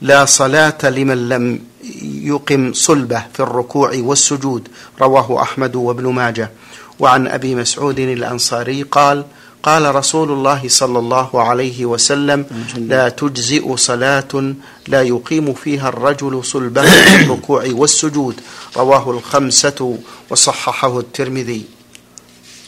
لا 0.00 0.24
صلاة 0.24 0.78
لمن 0.82 1.28
لم 1.28 1.60
يقم 2.02 2.72
صلبه 2.72 3.22
في 3.32 3.40
الركوع 3.40 3.90
والسجود 3.96 4.68
رواه 5.00 5.42
أحمد 5.42 5.76
وابن 5.76 6.06
ماجه. 6.12 6.50
وعن 6.98 7.26
أبي 7.26 7.54
مسعود 7.54 7.98
الأنصاري 7.98 8.82
قال 8.82 9.24
قال 9.62 9.94
رسول 9.94 10.30
الله 10.30 10.68
صلى 10.68 10.98
الله 10.98 11.42
عليه 11.42 11.86
وسلم 11.86 12.46
لا 12.76 13.08
تجزئ 13.08 13.76
صلاة 13.76 14.54
لا 14.88 15.02
يقيم 15.02 15.54
فيها 15.54 15.88
الرجل 15.88 16.44
صلبة 16.44 16.82
في 16.82 17.24
الركوع 17.24 17.64
والسجود. 17.70 18.40
رواه 18.76 19.10
الخمسة 19.10 19.98
وصححه 20.30 20.98
الترمذي. 20.98 21.64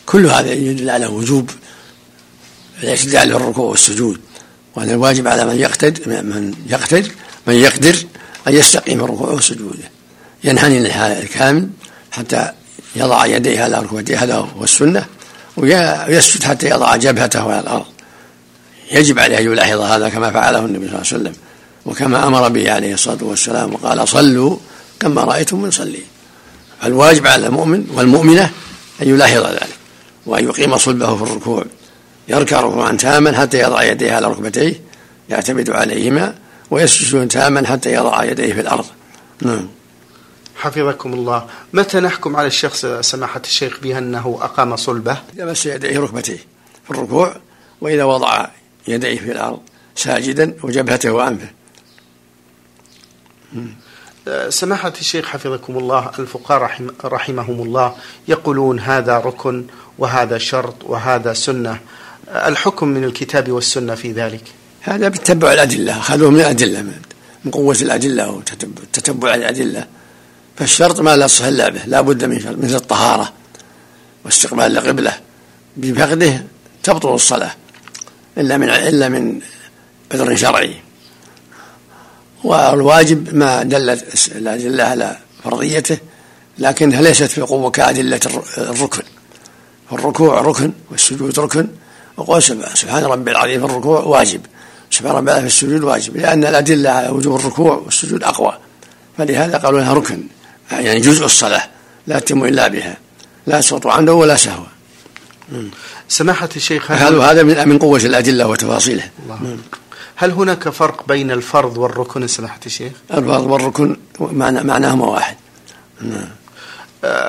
كل 0.07 0.27
هذا 0.27 0.53
يدل 0.53 0.91
على 0.91 1.07
وجوب 1.07 1.51
الاعتدال 2.83 3.29
للركوع 3.29 3.71
والسجود 3.71 4.21
وأن 4.77 4.91
الواجب 4.91 5.29
على 5.29 5.47
من 5.47 5.57
يقتد 5.59 6.09
من 6.09 6.55
يقتد 6.69 7.13
من 7.47 7.55
يقدر 7.55 7.97
أن 8.49 8.55
يستقيم 8.55 9.05
الركوع 9.05 9.31
وسجوده. 9.31 9.91
ينحني 10.45 10.79
الكامل 11.23 11.69
حتى 12.11 12.53
يضع 12.97 13.27
يديه 13.27 13.63
على 13.63 13.79
ركبتيه 13.79 14.23
هذا 14.25 14.37
هو 14.37 14.65
السنة 14.65 15.07
ويسجد 15.57 16.43
حتى 16.43 16.71
يضع 16.71 16.97
جبهته 16.97 17.53
على 17.53 17.61
الأرض. 17.61 17.87
يجب 18.93 19.19
عليه 19.19 19.39
أن 19.39 19.45
يلاحظ 19.45 19.81
هذا 19.81 20.09
كما 20.09 20.31
فعله 20.31 20.59
النبي 20.59 20.87
صلى 20.89 20.97
الله 20.97 21.07
عليه 21.13 21.17
وسلم. 21.23 21.33
وكما 21.87 22.27
أمر 22.27 22.49
به 22.49 22.73
عليه 22.73 22.95
الصلاة 22.95 23.19
والسلام 23.25 23.75
وقال 23.75 24.09
صلوا 24.09 24.57
كما 25.01 25.25
رأيتم 25.25 25.67
نصلي 25.67 26.03
فالواجب 26.81 27.27
على 27.27 27.47
المؤمن 27.47 27.87
والمؤمنة 27.95 28.51
أن 29.03 29.09
يلاحظ 29.09 29.47
ذلك 29.47 29.69
وأن 30.27 30.45
يقيم 30.45 30.79
صلبه 30.79 31.17
في 31.17 31.23
الركوع. 31.23 31.65
يركع 32.29 32.61
ركوعا 32.61 32.93
تاما 32.93 33.41
حتى 33.41 33.59
يضع 33.59 33.83
يديه 33.83 34.13
على 34.13 34.27
ركبتيه 34.27 34.81
يعتمد 35.29 35.71
عليهما 35.71 36.35
ويسجد 36.71 37.29
تاما 37.29 37.67
حتى 37.67 37.93
يضع 37.93 38.25
يديه 38.25 38.53
في 38.53 38.61
الأرض. 38.61 38.85
نعم. 39.43 39.69
حفظكم 40.65 41.13
الله 41.15 41.47
متى 41.73 42.01
نحكم 42.01 42.37
على 42.37 42.47
الشخص 42.47 42.87
سماحة 42.87 43.43
الشيخ 43.45 43.81
بأنه 43.83 44.39
أقام 44.41 44.77
صلبه؟ 44.77 45.19
إذا 45.37 45.45
مس 45.45 45.67
يديه 45.67 45.99
ركبتيه 46.01 46.39
في 46.85 46.91
الركوع 46.91 47.37
وإذا 47.81 48.05
وضع 48.05 48.47
يديه 48.89 49.19
في 49.19 49.33
الأرض 49.33 49.61
ساجدا 49.97 50.55
وجبهته 50.63 51.11
وأنفه. 51.13 51.51
سماحة 54.49 54.93
الشيخ 55.01 55.27
حفظكم 55.27 55.79
الله 55.79 56.11
الفقهاء 56.19 56.63
رحم 56.63 56.87
رحمهم 57.05 57.63
الله 57.63 57.95
يقولون 58.29 58.81
هذا 58.81 59.19
ركن 59.19 59.65
وهذا 59.99 60.39
شرط 60.39 60.75
وهذا 60.83 61.33
سنة. 61.33 61.81
الحكم 62.29 62.89
من 62.89 63.05
الكتاب 63.05 63.53
والسنة 63.53 63.95
في 63.95 64.13
ذلك؟ 64.13 64.45
هذا 64.81 65.09
بتتبع 65.09 65.53
الأدلة 65.53 65.99
أخذوه 65.99 66.31
من 66.31 66.41
الأدلة 66.41 66.83
من 67.45 67.51
قوة 67.53 67.77
الأدلة 67.83 68.31
وتتبع 68.31 69.35
الأدلة. 69.35 69.87
فالشرط 70.57 71.01
ما 71.01 71.17
لا 71.17 71.27
تصح 71.27 71.45
إلا 71.45 71.69
به 71.69 71.81
لا 71.87 72.01
بد 72.01 72.25
من 72.25 72.41
شرط 72.41 72.59
مثل 72.59 72.75
الطهارة 72.75 73.33
واستقبال 74.25 74.79
القبلة. 74.79 75.21
بفقده 75.77 76.45
تبطل 76.83 77.15
الصلاة 77.15 77.51
إلا 78.39 78.59
من 78.59 78.69
إلا 78.69 79.09
من 79.09 79.41
عذر 80.15 80.37
شرعي. 80.37 80.75
والواجب 82.45 83.35
ما 83.35 83.63
دلت 83.63 84.29
الأدلة 84.37 84.85
على 84.85 85.17
فرضيته 85.45 85.99
لكنها 86.59 87.03
ليست 87.03 87.25
في 87.25 87.41
قوة 87.41 87.71
كأدلة 87.71 88.21
الركن. 88.59 89.03
الركوع 89.93 90.41
ركن 90.41 90.73
والسجود 90.91 91.39
ركن. 91.39 91.69
وقول 92.17 92.43
سبحان 92.43 93.05
ربي 93.05 93.31
العظيم 93.31 93.67
في 93.67 93.73
الركوع 93.73 94.01
واجب. 94.01 94.41
سبحان 94.91 95.17
ربي 95.17 95.33
في 95.33 95.47
السجود 95.47 95.83
واجب 95.83 96.17
لأن 96.17 96.45
الأدلة 96.45 96.91
على 96.91 97.09
وجوب 97.09 97.37
الركوع 97.37 97.75
والسجود 97.75 98.23
أقوى. 98.23 98.59
فلهذا 99.19 99.59
قالوا 99.59 99.81
لها 99.81 99.95
ركن. 99.95 100.23
يعني 100.71 101.01
جزء 101.01 101.25
الصلاة 101.25 101.63
لا 102.07 102.19
تتم 102.19 102.45
إلا 102.45 102.69
بها 102.69 102.97
لا 103.47 103.61
سقط 103.61 103.87
عنده 103.87 104.15
ولا 104.15 104.37
سهو 104.37 104.65
سماحة 106.09 106.49
الشيخ 106.57 106.91
هل 106.91 107.15
هذا 107.15 107.43
من 107.43 107.69
من 107.69 107.79
قوة 107.79 107.99
الأدلة 107.99 108.47
وتفاصيله 108.47 109.11
الله. 109.25 109.57
هل 110.17 110.31
هناك 110.31 110.69
فرق 110.69 111.09
بين 111.09 111.31
الفرض 111.31 111.79
والركن 111.79 112.27
سماحة 112.27 112.61
الشيخ؟ 112.67 112.93
الفرض 113.15 113.47
والركن 113.47 113.97
معنى 114.21 114.63
معناهما 114.63 115.07
واحد 115.07 115.37
نعم. 116.01 116.29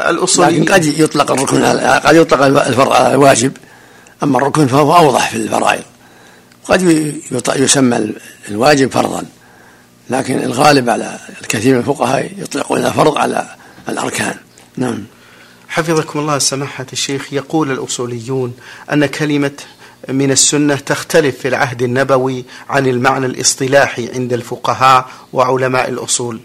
الأصولي 0.09 0.59
لكن 0.59 0.73
قد 0.73 0.85
يطلق 0.85 1.31
الركن 1.31 1.63
قد 2.05 2.15
يطلق 2.15 2.41
الفرض 2.41 2.91
على 2.91 3.13
الواجب 3.13 3.57
أما 4.23 4.37
الركن 4.37 4.67
فهو 4.67 4.95
أوضح 4.95 5.29
في 5.29 5.35
الفرائض 5.35 5.83
قد 6.65 6.81
يسمى 7.55 8.13
الواجب 8.49 8.91
فرضا 8.91 9.23
لكن 10.09 10.43
الغالب 10.43 10.89
على 10.89 11.19
الكثير 11.41 11.73
من 11.73 11.79
الفقهاء 11.79 12.31
يطلقون 12.37 12.85
الفرض 12.85 13.17
على 13.17 13.55
الأركان. 13.89 14.35
نعم. 14.77 15.03
حفظكم 15.67 16.19
الله 16.19 16.39
سماحة 16.39 16.85
الشيخ 16.93 17.33
يقول 17.33 17.71
الأصوليون 17.71 18.53
أن 18.93 19.05
كلمة 19.05 19.51
من 20.09 20.31
السنة 20.31 20.75
تختلف 20.75 21.39
في 21.39 21.47
العهد 21.47 21.81
النبوي 21.81 22.45
عن 22.69 22.87
المعنى 22.87 23.25
الاصطلاحي 23.25 24.09
عند 24.13 24.33
الفقهاء 24.33 25.09
وعلماء 25.33 25.89
الأصول. 25.89 26.39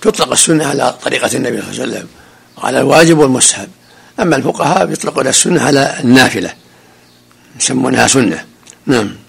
تطلق 0.00 0.32
السنة 0.32 0.66
على 0.66 0.94
طريقة 1.04 1.36
النبي 1.36 1.62
صلى 1.62 1.70
الله 1.70 1.82
عليه 1.82 1.92
وسلم 1.92 2.08
على 2.58 2.80
الواجب 2.80 3.18
والمستحب 3.18 3.68
أما 4.20 4.36
الفقهاء 4.36 4.92
يطلقون 4.92 5.26
السنة 5.26 5.62
على 5.62 6.00
النافلة 6.00 6.54
يسمونها 7.60 8.06
سنة. 8.06 8.44
نعم. 8.86 9.23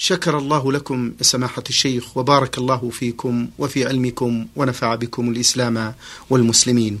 شكر 0.00 0.38
الله 0.38 0.72
لكم 0.72 1.12
سماحة 1.20 1.62
الشيخ 1.68 2.16
وبارك 2.16 2.58
الله 2.58 2.90
فيكم 2.90 3.48
وفي 3.58 3.86
علمكم 3.86 4.46
ونفع 4.56 4.94
بكم 4.94 5.28
الإسلام 5.28 5.94
والمسلمين. 6.30 7.00